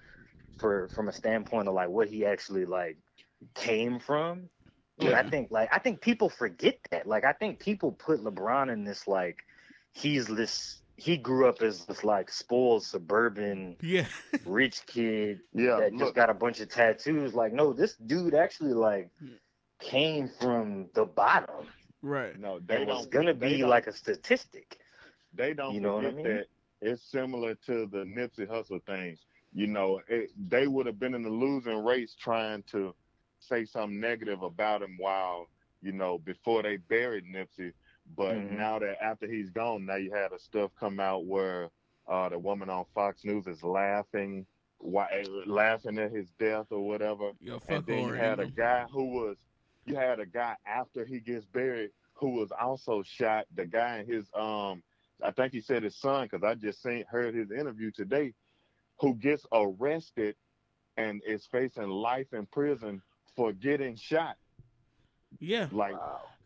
[0.58, 2.96] for from a standpoint of like what he actually like
[3.54, 4.48] came from.
[4.98, 7.06] But I think like I think people forget that.
[7.06, 9.44] Like I think people put LeBron in this like
[9.92, 14.06] he's this he grew up as this like spoiled suburban yeah,
[14.46, 17.34] rich kid Yeah, that just got a bunch of tattoos.
[17.34, 19.10] Like no, this dude actually like
[19.80, 21.66] came from the bottom
[22.00, 22.38] right.
[22.38, 23.10] no, they was don't.
[23.10, 24.78] gonna they be don't- like a statistic.
[25.34, 26.24] they don't You know what I mean?
[26.24, 26.46] that
[26.80, 29.16] it's similar to the Nipsey Hussle thing.
[29.54, 32.94] You know, it, they would have been in the losing race trying to
[33.40, 35.48] say something negative about him while
[35.82, 37.72] you know before they buried Nipsey.
[38.16, 38.56] But Mhm.
[38.56, 41.70] now that after he's gone, now you had the stuff come out where
[42.08, 44.46] uh, the woman on Fox News is laughing,
[44.78, 47.32] why, laughing at his death or whatever.
[47.40, 49.36] Yo, And then you had a guy who was,
[49.84, 53.46] you had a guy after he gets buried who was also shot.
[53.54, 54.82] The guy and his, um,
[55.22, 58.34] I think he said his son, because I just seen heard his interview today,
[59.00, 60.36] who gets arrested
[60.96, 63.02] and is facing life in prison
[63.36, 64.36] for getting shot.
[65.40, 65.96] Yeah, Like,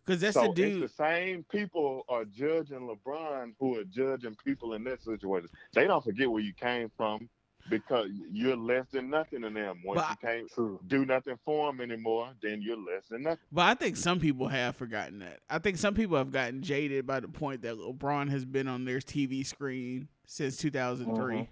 [0.05, 0.83] because that's so the dude.
[0.83, 5.51] it's the same people are judging LeBron who are judging people in that situation.
[5.75, 7.29] They don't forget where you came from
[7.69, 9.83] because you're less than nothing to them.
[9.85, 10.81] Once But you can't True.
[10.87, 13.45] do nothing for them anymore, then you're less than nothing.
[13.53, 15.41] But I think some people have forgotten that.
[15.51, 18.87] I think some people have gotten jaded by the point that LeBron has been on
[18.87, 21.43] their TV screen since 2003 mm-hmm.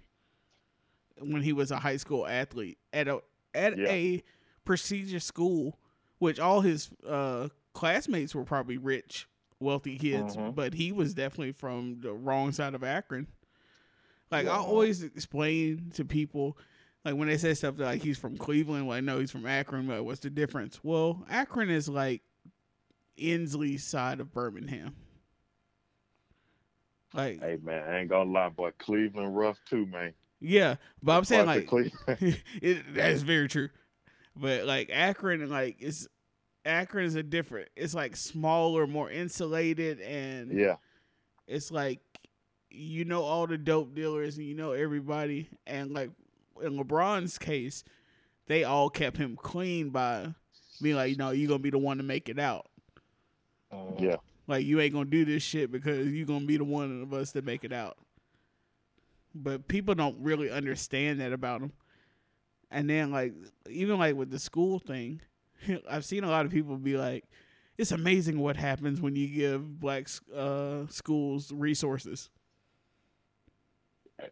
[1.19, 3.21] When he was a high school athlete at a
[3.53, 3.87] at Yeah.
[3.89, 4.23] a
[4.65, 5.79] prestigious school,
[6.19, 9.27] which all his uh, classmates were probably rich,
[9.59, 10.53] wealthy kids, Mhm.
[10.55, 13.27] but he was definitely from the wrong side of Akron.
[14.29, 16.57] Like I always explain to people,
[17.05, 19.87] like when they say stuff like he's from Cleveland, I know he's from Akron.
[19.87, 20.83] but what's the difference?
[20.83, 22.21] Well, Akron is like
[23.17, 24.95] Ensley side of Birmingham.
[27.13, 28.71] Like Hey man, I ain't gonna lie, boy.
[28.77, 30.13] Cleveland rough too, man.
[30.39, 31.69] Yeah, but I'm saying like
[32.61, 33.69] it, that's very true.
[34.35, 36.07] But like Akron, like it's
[36.65, 37.69] Akron is a different.
[37.75, 40.75] It's like smaller, more insulated, and yeah,
[41.47, 41.99] it's like
[42.69, 45.49] you know all the dope dealers and you know everybody.
[45.65, 46.11] And like
[46.61, 47.83] in LeBron's case,
[48.47, 50.33] they all kept him clean by
[50.81, 52.67] being like, you know, you're gonna be the one to make it out.
[53.73, 53.99] Mhm.
[54.01, 54.15] yeah.
[54.47, 57.31] Like you ain't gonna do this shit because you're gonna be the one of us
[57.31, 57.97] to make it out.
[59.43, 61.73] But people don't really understand that about him.
[62.71, 63.33] And then like
[63.69, 65.21] even like with the school thing,
[65.89, 67.25] I've seen a lot of people be like,
[67.77, 72.29] "It's amazing what happens when you give black uh, schools resources."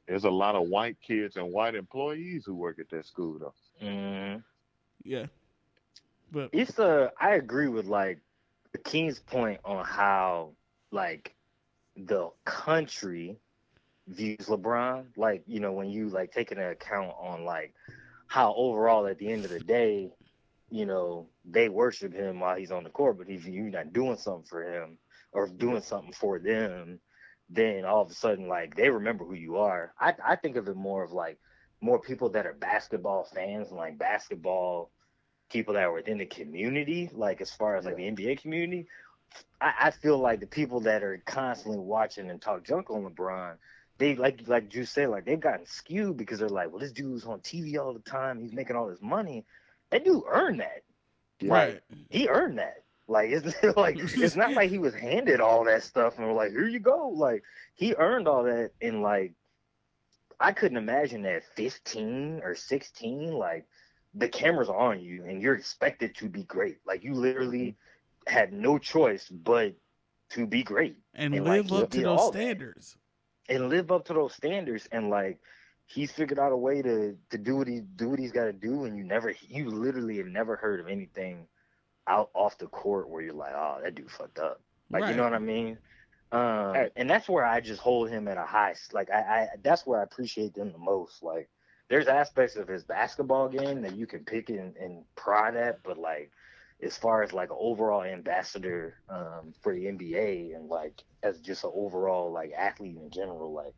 [0.07, 3.53] There's a lot of white kids and white employees who work at that school though.
[3.85, 4.43] Mhm.
[5.03, 5.27] Yeah,
[6.31, 8.19] but It's uh I agree with like
[8.71, 10.53] the King's point on how
[10.91, 11.35] like
[11.95, 13.39] the country
[14.07, 15.05] views LeBron.
[15.17, 17.73] Like, you know, when you like take into account on like
[18.27, 20.11] how overall at the end of the day,
[20.69, 24.17] you know, they worship him while he's on the court, but if you're not doing
[24.17, 24.97] something for him
[25.31, 26.99] or doing something for them,
[27.49, 29.93] then all of a sudden like they remember who you are.
[29.99, 31.37] I I think of it more of like
[31.81, 34.91] more people that are basketball fans and like basketball
[35.51, 38.87] people that are within the community, like as far as like the NBA community.
[39.61, 43.55] I, I feel like the people that are constantly watching and talk junk on LeBron,
[43.97, 47.25] they like like you said, like they've gotten skewed because they're like, well, this dude's
[47.25, 49.45] on TV all the time, he's making all this money.
[49.91, 50.83] That dude earned that.
[51.43, 52.83] right, He earned that.
[53.07, 56.51] Like it's like it's not like he was handed all that stuff and we're like,
[56.51, 57.09] here you go.
[57.09, 57.43] Like
[57.75, 59.33] he earned all that and like
[60.39, 63.65] I couldn't imagine that 15 or 16, like
[64.13, 66.77] the cameras are on you and you're expected to be great.
[66.85, 67.77] Like you literally
[68.27, 69.73] had no choice but
[70.31, 72.93] to be great and, and, like, live he up to those standards.
[72.93, 72.99] that.
[73.49, 74.87] And live up to those standards.
[74.91, 75.39] And like
[75.85, 78.53] he's figured out a way to to do what he do what he's got to
[78.53, 78.85] do.
[78.85, 81.47] And you never you literally have never heard of anything
[82.07, 84.61] out off the court where you're like oh that dude fucked up.
[84.91, 85.77] Like you know what i mean?
[86.31, 89.85] Um and that's where i just hold him at a high like I, I that's
[89.85, 91.23] where i appreciate them the most.
[91.23, 91.49] Like
[91.89, 95.97] there's aspects of his basketball game that you can pick and, and prod at but
[95.97, 96.31] like
[96.81, 101.63] as far as like an overall ambassador um, for the NBA and like as just
[101.63, 103.73] an overall like athlete in general, like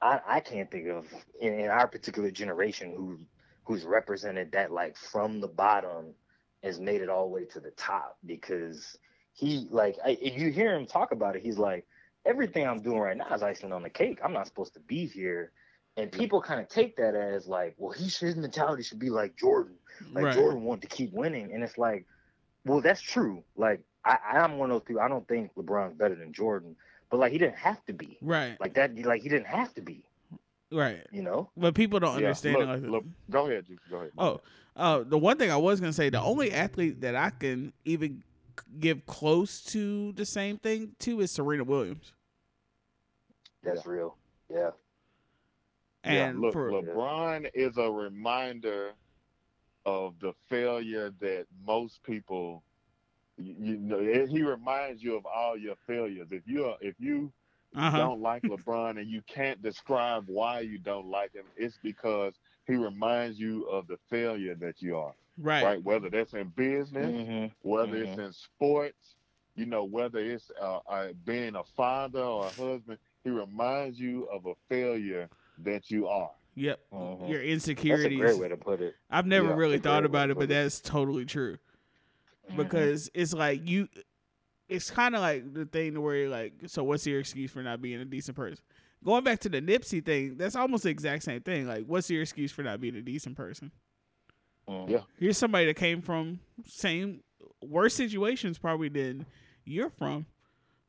[0.00, 1.06] I, I can't think of
[1.40, 3.18] in, in our particular generation who
[3.64, 6.14] who's represented that like from the bottom
[6.62, 8.96] has made it all the way to the top because
[9.32, 11.86] he like I, if you hear him talk about it, he's like
[12.24, 14.20] everything I'm doing right now is icing on the cake.
[14.22, 15.52] I'm not supposed to be here.
[15.96, 19.36] And people kind of take that as like, well, he his mentality should be like
[19.36, 19.74] Jordan
[20.12, 22.06] like right, Jordan wanted to keep winning, and it's like,
[22.64, 23.42] well, that's true.
[23.56, 25.02] Like I, I'm one of those people.
[25.02, 26.76] I don't think LeBron's better than Jordan,
[27.10, 28.18] but like he didn't have to be.
[28.20, 30.04] right, Like that, like he didn't have to be.
[30.72, 31.06] right.
[31.10, 31.50] You know?
[31.56, 33.78] But people don't Yeah, understand look, like look, go ahead, Juice.
[33.90, 34.10] Go ahead.
[34.18, 34.40] Oh,
[34.76, 38.22] uh, the one thing I was gonna say, the only athlete that I can even
[38.78, 42.12] give close to the same thing to is Serena Williams.
[43.62, 44.16] That's real.
[44.50, 44.70] Yeah.
[46.02, 48.92] And yeah, look, for LeBron is a reminder
[49.84, 52.64] of the failure that most people,
[53.36, 56.28] you, you know, it- he reminds you of all your failures.
[56.32, 57.32] If you are, if you
[57.76, 62.38] uh-huh, don't like LeBron and you can't describe why you don't like him, it's because
[62.66, 65.14] he reminds you of the failure that you are.
[65.38, 65.82] right, Right?
[65.82, 67.46] Whether that's in business, Mm-hmm.
[67.62, 69.16] whether it's in sports,
[69.54, 74.24] you know, whether it's uh, uh, being a father or a husband, he reminds you
[74.26, 76.32] of a failure that you are.
[76.60, 77.28] Yep, Mhm.
[77.30, 78.94] your That's a great way to put it.
[79.10, 80.48] I've never Yeah, really thought about it, but it.
[80.48, 81.58] that's totally true
[82.50, 82.56] Mhm.
[82.56, 83.88] because it's like you.
[84.68, 87.62] It's kind of like the thing to where you're like, so what's your excuse for
[87.62, 88.62] not being a decent person?
[89.02, 91.66] Going back to the Nipsey thing, that's almost the exact same thing.
[91.66, 93.72] Like, what's your excuse for not being a decent person?
[94.68, 94.88] Mhm.
[94.90, 95.02] Yeah.
[95.18, 97.22] Here's somebody that came from same
[97.62, 99.26] worse situations probably than
[99.64, 100.26] you're from.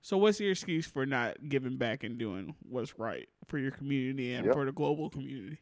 [0.01, 4.33] So what's your excuse for not giving back and doing what's right for your community
[4.33, 4.53] and Yep.
[4.55, 5.59] for the global community?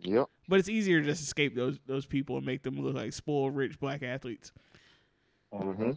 [0.00, 0.28] Yep.
[0.48, 3.56] But it's easier to just escape those those people and make them look like spoiled
[3.56, 4.52] rich black athletes.
[5.52, 5.92] hmm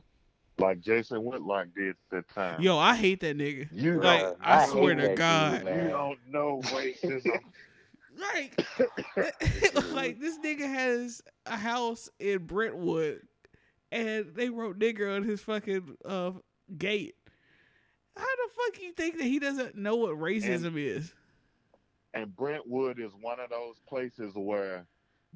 [0.57, 2.61] Like Jason Whitlock did at the time.
[2.61, 3.67] Yo, I hate that nigga.
[3.71, 5.59] You Like, don't, I swear to that dude, God.
[5.65, 7.39] you don't know racism.
[8.17, 8.65] Like,
[9.93, 13.21] like this nigga has a house in Brentwood,
[13.91, 16.31] and they wrote nigger on his fucking uh,
[16.77, 17.15] gate.
[18.17, 21.13] How the fuck you think that he doesn't know what racism is?
[22.13, 24.85] and Brentwood is one of those places where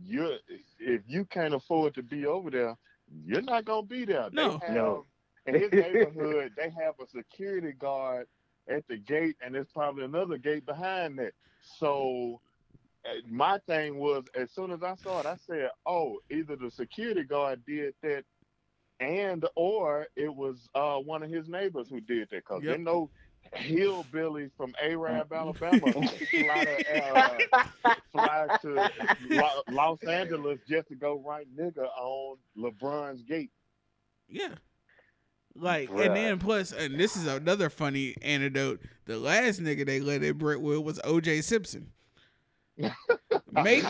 [0.04, 0.36] you
[0.80, 2.76] if you can't afford to be over there,
[3.24, 4.30] you're not gonna be there.
[4.32, 4.60] No.
[4.60, 5.06] Have, No.
[5.46, 8.28] In his neighborhood, they have a security guard
[8.68, 11.34] at the gate, and there's probably another gate behind that.
[11.78, 12.40] So
[13.06, 16.72] uh, my thing was, as soon as I saw it, I said, "Oh, either the
[16.72, 18.24] security guard did that,
[19.02, 22.78] and or it was uh, one of his neighbors who did that." Because Yep.
[22.78, 23.10] they know
[23.58, 26.96] hillbillies from Arab, Alabama, fly to,
[27.84, 28.92] uh, fly to
[29.30, 33.52] Lo- Los Angeles just to go right nigga on LeBron's gate.
[34.30, 34.56] Yeah.
[35.54, 36.06] Like Bruh.
[36.06, 38.80] and then plus and this is another funny anecdote.
[39.06, 41.92] The last nigga they let in Brentwood was OJ Simpson.
[43.52, 43.84] Make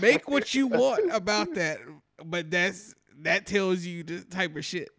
[0.00, 1.78] make what you want about that,
[2.24, 4.90] but that's that tells you the type of shit.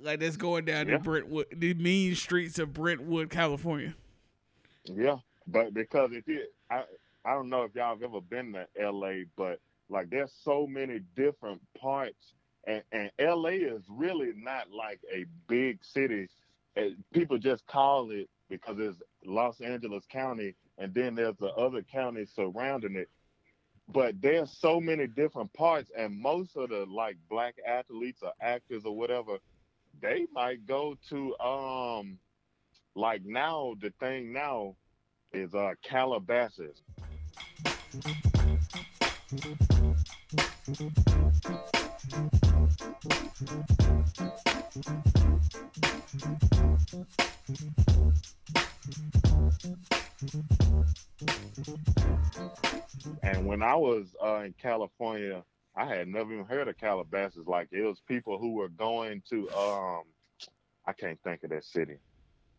[0.00, 0.96] Like that's going down Yeah.
[0.96, 3.94] in Brentwood, the mean streets of Brentwood, California.
[4.84, 5.16] Yeah,
[5.46, 6.84] but because it you, I,
[7.24, 11.00] I don't know if y'all have ever been to LA, but like there's so many
[11.16, 12.32] different parts,
[12.66, 16.28] and, and LA is really not like a big city.
[17.12, 22.30] People just call it because it's Los Angeles County, and then there's the other counties
[22.34, 23.08] surrounding it.
[23.90, 28.84] But there's so many different parts, and most of the like black athletes or actors
[28.84, 29.38] or whatever,
[30.00, 32.18] they might go to um
[32.94, 34.76] like now the thing now
[35.32, 36.82] is uh Calabasas.
[53.22, 55.42] And when I was uh, in California,
[55.74, 57.46] I had never even heard of Calabasas.
[57.46, 60.02] Like it was people who were going to um
[60.86, 61.96] I can't think of that city.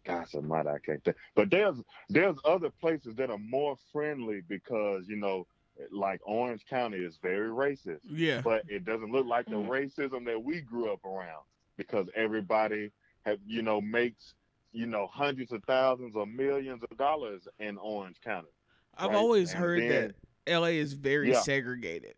[0.05, 1.17] Gosh almighty, I can't think.
[1.35, 1.77] But there's
[2.09, 5.47] there's other places that are more friendly because, you know,
[5.91, 7.99] like Orange County is very racist.
[8.07, 8.41] Yeah.
[8.41, 9.67] But it doesn't look like the Mhm.
[9.67, 11.43] racism that we grew up around
[11.77, 12.91] because everybody
[13.25, 14.33] have you know makes
[14.71, 18.49] you know hundreds of thousands or millions of dollars in Orange County.
[18.97, 19.15] I've right?
[19.15, 20.13] always And heard then-
[20.45, 21.39] that LA is very Yeah.
[21.41, 22.15] segregated.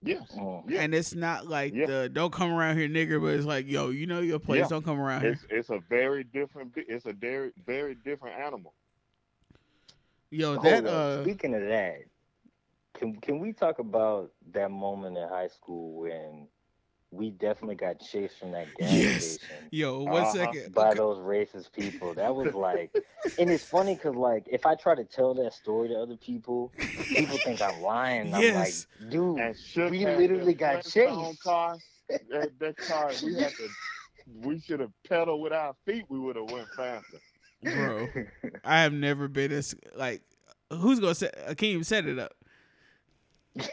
[0.00, 0.32] Yes.
[0.68, 0.80] Yeah.
[0.80, 1.86] And it's not like Yeah.
[1.86, 4.68] the don't come around here nigger, but it's like, yo, you know your place, Yeah.
[4.68, 5.32] don't come around here.
[5.32, 8.74] It's it's a very different it's a very very different animal.
[10.30, 10.92] Yo, Hold that up.
[10.92, 12.02] uh Speaking of that,
[12.98, 16.48] can can we talk about that moment in high school when
[17.10, 19.38] we definitely got chased from that gas Yes.
[19.38, 20.32] station yo, one Uh-huh.
[20.32, 20.74] second.
[20.74, 20.98] by Okay.
[20.98, 22.14] those racist people?
[22.14, 22.90] That was like,
[23.38, 26.72] and it's funny because like if I try to tell that story to other people,
[27.16, 28.28] people think I'm lying.
[28.28, 28.86] Yes.
[29.00, 29.12] I'm like,
[29.76, 31.42] dude, We literally got chased.
[31.42, 31.76] Car,
[32.30, 33.68] that, that car, we had to,
[34.34, 36.04] we should have pedaled with our feet.
[36.08, 37.18] We would have went faster.
[37.62, 38.08] Bro,
[38.64, 40.22] I have never been as like
[40.70, 42.32] who's gonna set Akeem set it up.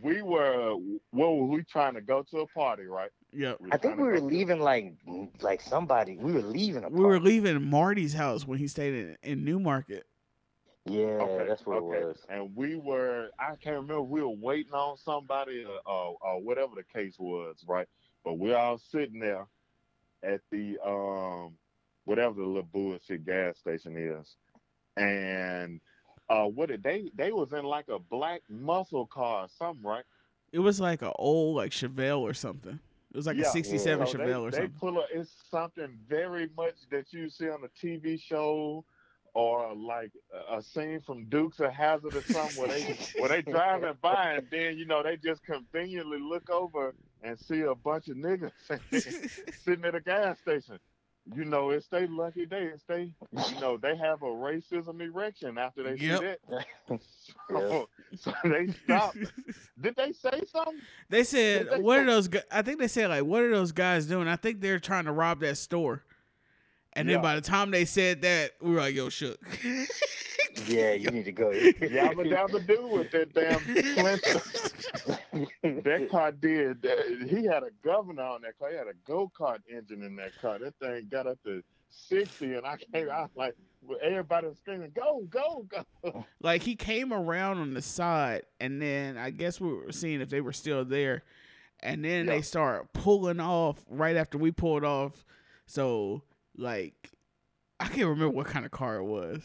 [0.00, 0.74] We were,
[1.10, 3.10] what were we trying to go to a party, right?
[3.32, 3.56] Yep.
[3.60, 4.94] We I think we were go to- leaving like
[5.40, 6.16] like somebody.
[6.16, 10.06] We were leaving a We were leaving Marty's house when he stayed in, in Newmarket.
[10.84, 11.98] Yeah, Okay, that's what okay.
[11.98, 12.16] it was.
[12.28, 16.72] And we were, I can't remember, we were waiting on somebody or, or, or whatever
[16.76, 17.88] the case was, right?
[18.24, 19.46] But we're all sitting there
[20.22, 21.54] at the, um,
[22.04, 24.36] whatever the little bullshit gas station is.
[24.96, 25.80] And
[26.30, 30.04] uh, what did they, they was in like a black muscle car or something, right?
[30.52, 32.78] It was like an old like Chevelle or something.
[33.12, 34.74] It was like a '67 So they, Chevelle or they something.
[34.78, 38.84] pull up, it's something very much that you see on a TV show
[39.34, 40.10] or like
[40.50, 44.32] a- a scene from Dukes of Hazzard or something where they where they driving by
[44.32, 48.52] and then you know they just conveniently look over and see a bunch of niggas
[49.64, 50.78] sitting at a gas station.
[51.36, 52.70] You know, it's they lucky day.
[52.72, 53.10] It's they,
[53.52, 56.18] you know, they have a racism erection after they Yep.
[56.20, 56.38] see that.
[56.90, 56.96] Yeah.
[57.50, 59.14] So, so they stop.
[59.80, 60.80] Did they say something?
[61.10, 63.72] They said, they "What are those?" gu- I think they said like, "What are those
[63.72, 66.02] guys doing?" I think they're trying to rob that store.
[66.94, 69.38] And then by the time they said that, we were like, "Yo, shook."
[70.66, 71.50] yeah, you need to go.
[71.50, 75.46] Yabba dabba do with that damn Flintstone.
[75.84, 76.82] that car did.
[76.82, 78.70] that- He had a governor on that car.
[78.70, 80.58] He had a go kart engine in that car.
[80.58, 83.08] That thing got up to sixty, and I came.
[83.10, 85.66] I was like, well, everybody was screaming, "Go, go,
[86.02, 90.20] go!" like he came around on the side, and then I guess we were seeing
[90.20, 91.22] if they were still there,
[91.80, 92.32] and then Yeah.
[92.36, 95.24] they start pulling off right after we pulled off.
[95.66, 96.22] So
[96.56, 97.10] like,
[97.78, 99.42] I can't remember what kind of car it was.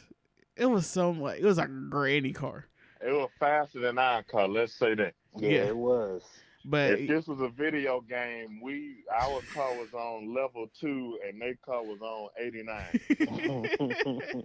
[0.55, 2.67] It was some like it was a granny car.
[3.01, 4.47] It was faster than our car.
[4.47, 5.13] Let's say that.
[5.37, 5.63] Yeah, Yeah.
[5.65, 6.23] it was.
[6.65, 11.41] But if this was a video game, we our car was on level two and
[11.41, 14.43] their car was on eighty nine.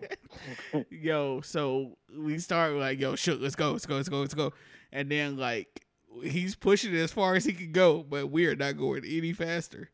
[0.91, 4.53] yo, so we start like, yo, shoot, let's go, let's go, let's go, let's go.
[4.91, 5.85] And then like
[6.25, 9.33] he's pushing it as far as he can go, but we are not going any
[9.33, 9.91] faster.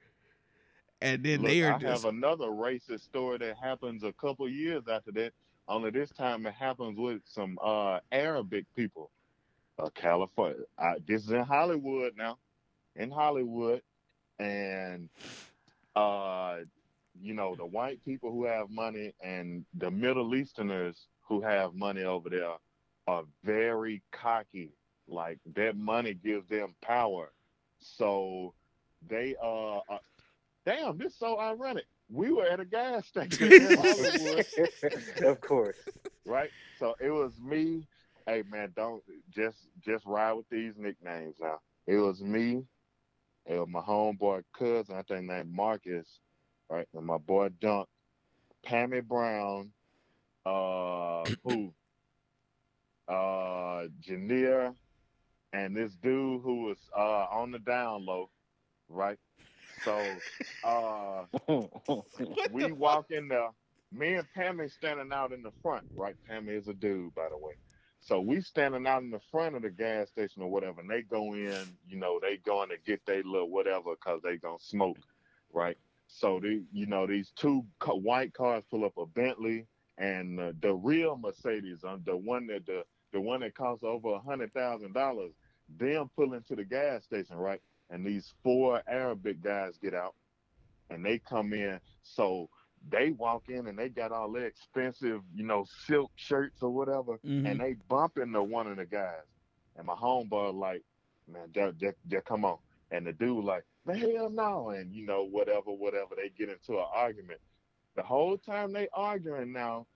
[1.02, 4.48] And then Look, they are I just have another racist story that happens a couple
[4.48, 5.32] years after that.
[5.66, 9.10] Only this time it happens with some uh, Arabic people,
[9.78, 10.64] uh, California.
[10.78, 12.38] I, this is in Hollywood now,
[12.96, 13.80] in Hollywood,
[14.38, 15.08] and
[15.96, 16.56] uh,
[17.22, 22.02] you know the white people who have money and the Middle Easterners who have money
[22.02, 22.56] over there
[23.06, 24.70] are very cocky.
[25.08, 27.30] Like that money gives them power,
[27.78, 28.54] so
[29.08, 29.98] they uh, uh
[30.66, 31.84] damn, this is so ironic.
[32.10, 34.46] We were at a gas station in Hollywood,
[35.24, 35.76] of course.
[36.26, 36.50] right?
[36.78, 37.86] So it was me.
[38.26, 41.60] Hey man, don't just just ride with these nicknames now.
[41.86, 42.64] It was me.
[43.46, 46.20] It was my homeboy cousin, I think named Marcus,
[46.70, 46.88] right?
[46.94, 47.88] And my boy Dunk,
[48.66, 49.70] Pammy Brown,
[50.46, 51.74] uh who?
[53.06, 54.74] Uh Janier,
[55.52, 58.30] and this dude who was uh on the down low,
[58.88, 59.18] right?
[59.84, 60.24] So
[60.64, 61.26] uh
[62.44, 63.50] we walk in there.
[63.92, 66.16] Me and Pammy standing out in the front, right?
[66.28, 67.54] Pammy is a dude, by the way.
[68.00, 71.02] So we standing out in the front of the gas station or whatever, and they
[71.02, 74.98] go in, you know, they going to get their little whatever because they gonna smoke,
[75.52, 75.78] right?
[76.08, 79.68] So the, you know, these two ca- white cars pull up a Bentley
[79.98, 84.10] and uh, the real Mercedes, um, the one that the the one that costs over
[84.14, 85.34] a hundred thousand dollars,
[85.68, 87.60] them pull into the gas station, right?
[87.90, 90.14] And these four Arabic guys get out,
[90.90, 91.80] and they come in.
[92.02, 92.48] So
[92.90, 97.18] they walk in and they got all their expensive, you know, silk shirts or whatever,
[97.24, 97.50] Mhm.
[97.50, 99.24] and they bump into one of the guys.
[99.76, 100.84] And my homeboy like,
[101.26, 102.58] man, just, just, just come on.
[102.90, 104.70] And the dude like, man, hell no.
[104.70, 106.14] And you know, whatever, whatever.
[106.16, 107.40] They get into an argument.
[107.96, 109.86] The whole time they arguing now,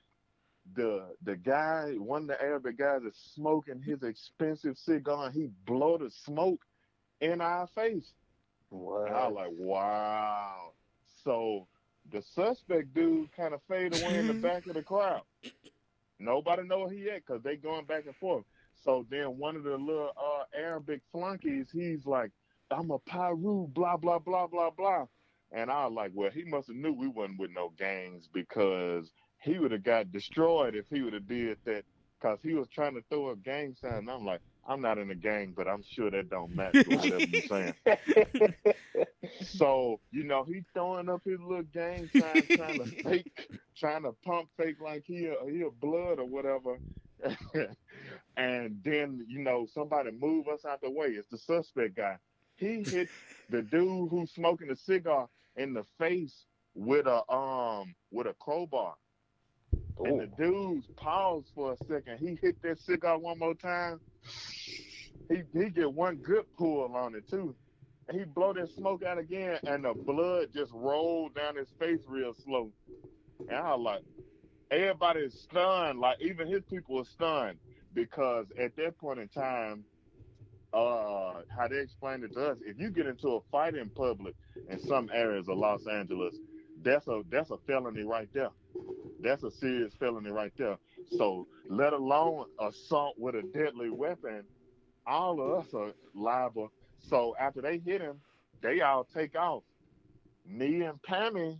[0.74, 5.48] the the guy, one of the Arabic guys is smoking his expensive cigar and he
[5.66, 6.64] blow the smoke
[7.20, 8.12] in our face.
[8.72, 10.72] I was like, wow.
[11.24, 11.66] So
[12.12, 15.22] the suspect dude kind of fade away in the back of the crowd.
[16.18, 18.44] Nobody know where he at because they going back and forth.
[18.84, 22.30] So then one of the little uh, Arabic flunkies, he's like,
[22.70, 25.06] I'm a Piru, blah, blah, blah, blah, blah.
[25.52, 29.10] And I was like, well, he must have knew we wasn't with no gangs because
[29.40, 31.84] he would have got destroyed if he would have did that
[32.20, 33.98] because he was trying to throw a gang sign.
[33.98, 37.20] And I'm like, I'm not in a gang, but I'm sure that don't with whatever
[37.20, 37.74] you're saying.
[39.42, 44.12] So, you know, he throwing up his little gang sign, trying to fake, trying to
[44.24, 46.78] pump fake like he a, he a blood or whatever.
[48.36, 51.08] and then, you know, somebody move us out the way.
[51.08, 52.18] It's the suspect guy.
[52.56, 53.08] He hit
[53.48, 58.94] the dude who's smoking a cigar in the face with a um with a crowbar.
[60.04, 62.18] And the dudes paused for a second.
[62.18, 64.00] He hit that cigar one more time.
[65.28, 67.54] He he get one good pull on it too.
[68.08, 72.00] And he blow that smoke out again, and the blood just rolled down his face
[72.06, 72.70] real slow.
[73.40, 74.02] And I was like,
[74.70, 76.00] everybody stunned.
[76.00, 77.58] Like even his people were stunned
[77.92, 79.84] because at that point in time,
[80.72, 84.34] uh, how they explained it to us, if you get into a fight in public
[84.68, 86.34] in some areas of Los Angeles,
[86.82, 88.50] that's a that's a felony right there.
[89.20, 90.76] That's a serious felony right there.
[91.16, 94.44] So let alone assault with a deadly weapon,
[95.06, 96.70] all of us are liable.
[97.08, 98.20] So after they hit him,
[98.62, 99.62] they all take off.
[100.46, 101.58] Me and Pammy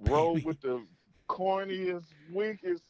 [0.00, 0.84] rode with the
[1.28, 2.82] corniest, weakest,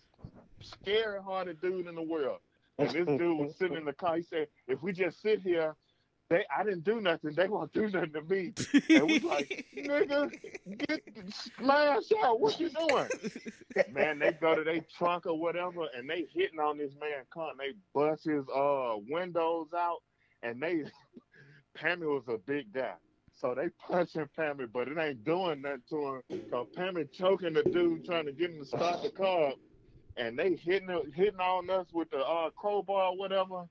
[0.61, 2.39] scary hearted dude in the world.
[2.79, 4.17] And this dude was sitting in the car.
[4.17, 5.75] He said, if we just sit here,
[6.29, 7.35] they I didn't do nothing.
[7.35, 8.53] They won't do nothing to me.
[8.91, 10.33] And we like, nigga,
[10.79, 11.03] get
[11.57, 12.41] smash out.
[12.41, 13.09] What you doing?
[13.93, 17.53] Man, they go to their trunk or whatever, and they hitting on this man car,
[17.59, 19.99] they bust his uh windows out,
[20.43, 20.85] and they
[21.79, 22.95] Pammy was a big guy.
[23.39, 26.41] So they punching Pammy, but it ain't doing nothing to him.
[26.51, 29.53] Cause Pammy choking the dude trying to get him to start the car,
[30.17, 33.65] and they hitting hitting on us with the uh, crowbar or whatever,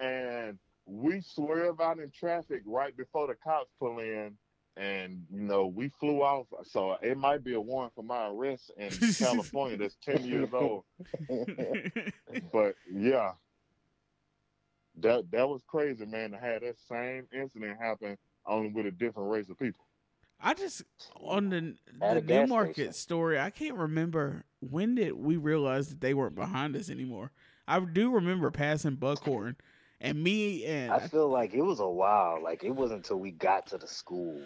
[0.00, 4.32] and we swerve out in traffic right before the cops pull in,
[4.76, 6.46] and you know we flew off.
[6.64, 10.84] So it might be a warrant for my arrest in California that's ten years old.
[12.52, 13.32] But yeah,
[15.00, 16.30] that that was crazy, man.
[16.32, 18.16] To have that same incident happen
[18.46, 19.84] only with a different race of people.
[20.40, 20.82] I just
[21.20, 22.92] on the At the a gas Newmarket station.
[22.92, 23.38] story.
[23.40, 27.30] I can't remember when did we realize that they weren't behind us anymore.
[27.66, 29.56] I do remember passing Buckhorn,
[30.00, 32.40] And me and I feel like it was a while.
[32.42, 34.40] Like it wasn't until we got to the school.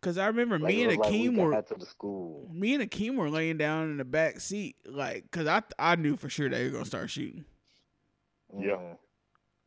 [0.00, 2.48] because I remember Like, me and was like we were got to the school.
[2.52, 6.16] me and Akeem were laying down in the back seat, like, cause I I knew
[6.16, 7.44] for sure they were gonna start shooting,
[8.58, 8.72] Yeah.
[8.76, 8.96] Mm.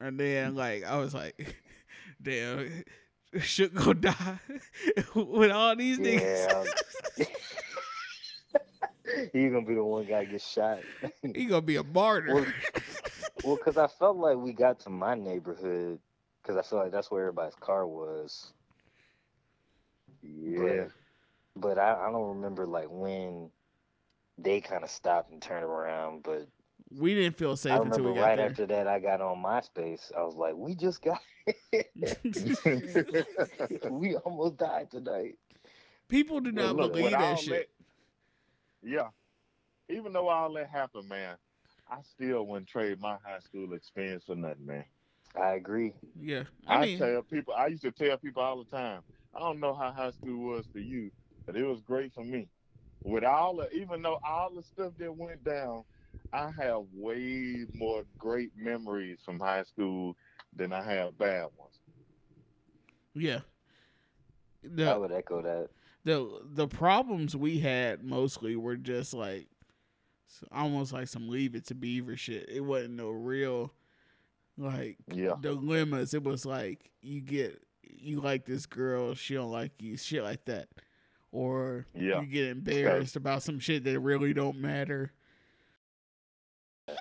[0.02, 1.56] and then like I was like,
[2.22, 2.84] damn,
[3.40, 4.40] should go die
[5.16, 6.68] with all these niggas.
[9.34, 10.80] He's gonna be the one guy get shot.
[11.36, 12.34] he gonna be a martyr.
[12.36, 12.46] Well,
[13.44, 16.00] well, cause I felt like we got to my neighborhood,
[16.44, 18.54] cause I feel like that's where everybody's car was.
[20.22, 20.86] Yeah.
[21.56, 23.50] But I, I don't remember like when
[24.38, 26.24] they kind of stopped and turned around.
[26.24, 26.48] But
[26.98, 28.50] we didn't feel safe I until remember we got right there.
[28.50, 30.12] after that I got on MySpace.
[30.18, 31.20] I was like, we just got,
[33.92, 35.36] we almost died tonight.
[36.08, 37.70] People do Well, not look, believe that shit.
[38.84, 39.08] yeah.
[39.90, 41.36] Even though all that happened, man,
[41.92, 44.86] I still wouldn't trade my high school experience for nothing, man.
[45.40, 45.94] I agree.
[46.20, 49.02] Yeah, I, I tell people, I used to tell people all the time,
[49.36, 51.12] I don't know how high school was for you,
[51.46, 52.48] but it was great for me.
[53.04, 55.84] With all the, even though all the stuff that went down,
[56.34, 60.16] I have way more great memories from high school
[60.56, 61.80] than I have bad ones.
[64.64, 64.92] yeah.
[64.94, 65.70] I would echo that.
[66.04, 69.48] the the problems we had mostly were just like
[70.32, 72.50] s- almost like some leave it to beaver shit.
[72.50, 73.74] It wasn't no real
[74.58, 75.36] like Yeah.
[75.40, 76.14] dilemmas.
[76.14, 80.46] It was like you get you like this girl, she don't like you, shit like
[80.46, 80.70] that.
[81.32, 82.22] Or Yeah.
[82.22, 85.12] you get embarrassed about some shit that really don't matter.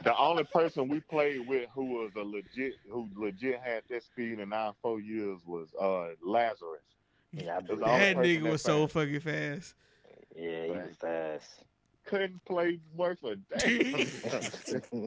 [0.05, 4.39] The only person we played with who was a legit, who legit had that speed
[4.39, 6.83] in our four years was uh Lazarus.
[7.33, 9.74] Yeah, I That's believe all That person nigga that was so fucking fast.
[10.37, 11.62] Yeah, he was fast.
[12.11, 14.06] Couldn't play worth a damn.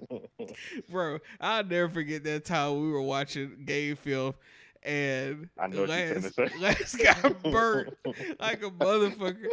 [0.90, 4.36] Bro, I'll never forget that time we were watching game film
[4.84, 6.38] and I know what you're Lance.
[6.60, 7.94] Lance got burnt
[8.40, 9.48] like a motherfucker.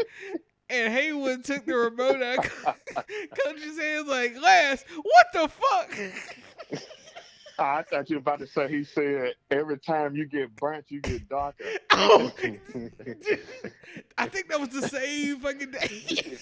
[0.68, 3.04] And Haywood took the remote out of
[3.44, 6.80] Coach's hands like, Lance, what the fuck?
[7.58, 11.00] I thought you were about to say he said every time you get burnt, you
[11.00, 11.64] get darker.
[11.90, 12.32] Oh,
[14.16, 16.38] I think that was the same fucking day.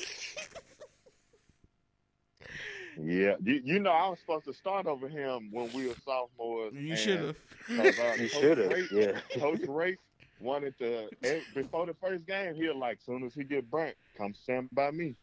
[3.01, 6.75] Yeah, you, you know I was supposed to start over him when we were sophomores.
[6.75, 7.37] you should have.
[7.79, 8.93] uh, You should have.
[8.93, 9.21] Yeah.
[9.39, 9.97] Coach Ray
[10.41, 12.55] wanted to eh, before the first game.
[12.55, 15.15] He was like, soon as he get burnt, come stand by me.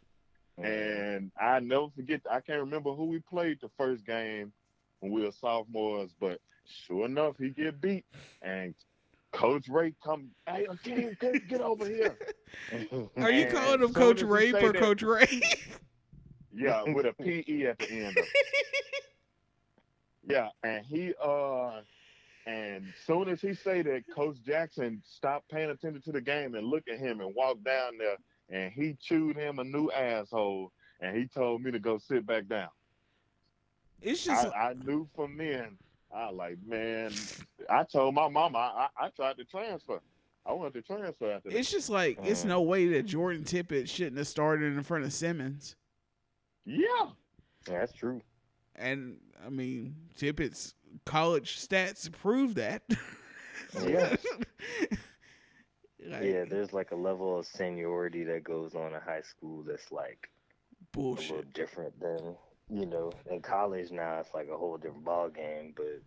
[0.58, 2.22] And I never forget.
[2.32, 4.54] I can't remember who we played the first game
[5.02, 6.40] when we were sophomores, but
[6.88, 8.06] sure enough, he get beat.
[8.42, 8.74] And
[9.34, 12.18] Coach Ray come, hey, again, get, get over here.
[13.18, 15.42] Are you And calling him Coach as Rape or that- Coach Ray?
[16.56, 18.18] Yeah, with a PE at the end.
[20.28, 21.82] Yeah, and he uh
[22.48, 26.66] and soon as he say that Coach Jackson stopped paying attention to the game and
[26.66, 28.18] look at him and walked down there
[28.50, 32.48] and he chewed him a new asshole and he told me to go sit back
[32.48, 32.70] down.
[34.02, 35.78] It's just I, I knew from then,
[36.12, 37.12] I like, man,
[37.70, 40.00] I told my mama I, I, tried to transfer.
[40.46, 41.58] I wanted to transfer after that.
[41.58, 42.48] it's just like it's Mm.
[42.50, 45.76] no way that Jordan Tippett shouldn't have started in front of Simmons.
[46.66, 47.10] Yeah.
[47.66, 48.22] That's true.
[48.76, 52.84] And I mean, Tippett's college stats prove that.
[53.78, 54.16] Oh, yeah.
[56.08, 59.92] Like, Yeah, there's like a level of seniority that goes on in high school that's
[59.92, 60.30] like
[60.96, 62.36] a little different than
[62.70, 66.02] you know in college now it's like a whole different ball game but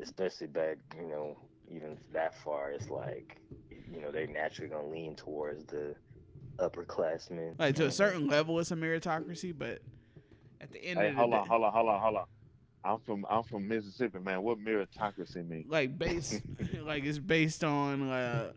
[0.00, 1.36] especially back you know
[1.70, 3.36] even that far it's like
[3.92, 5.94] you know they're naturally gonna lean towards the
[6.58, 9.80] upperclassmen Like to a certain level, it's a meritocracy, but
[10.60, 12.24] at the end Hey, of the hold day, on, hold on, hold on, hold on.
[12.84, 14.42] I'm from I'm from Mississippi, man.
[14.42, 15.66] What meritocracy mean?
[15.68, 16.42] like based,
[16.82, 18.52] like it's based on uh,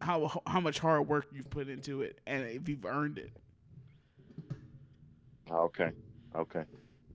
[0.00, 3.30] how how much hard work you've put into it and if you've earned it.
[5.50, 5.90] Okay.
[6.34, 6.62] Okay.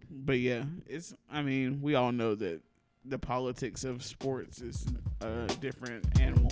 [0.09, 1.13] But yeah, it's.
[1.31, 2.61] I mean, we all know that
[3.03, 4.85] the politics of sports is
[5.21, 6.51] a different animal.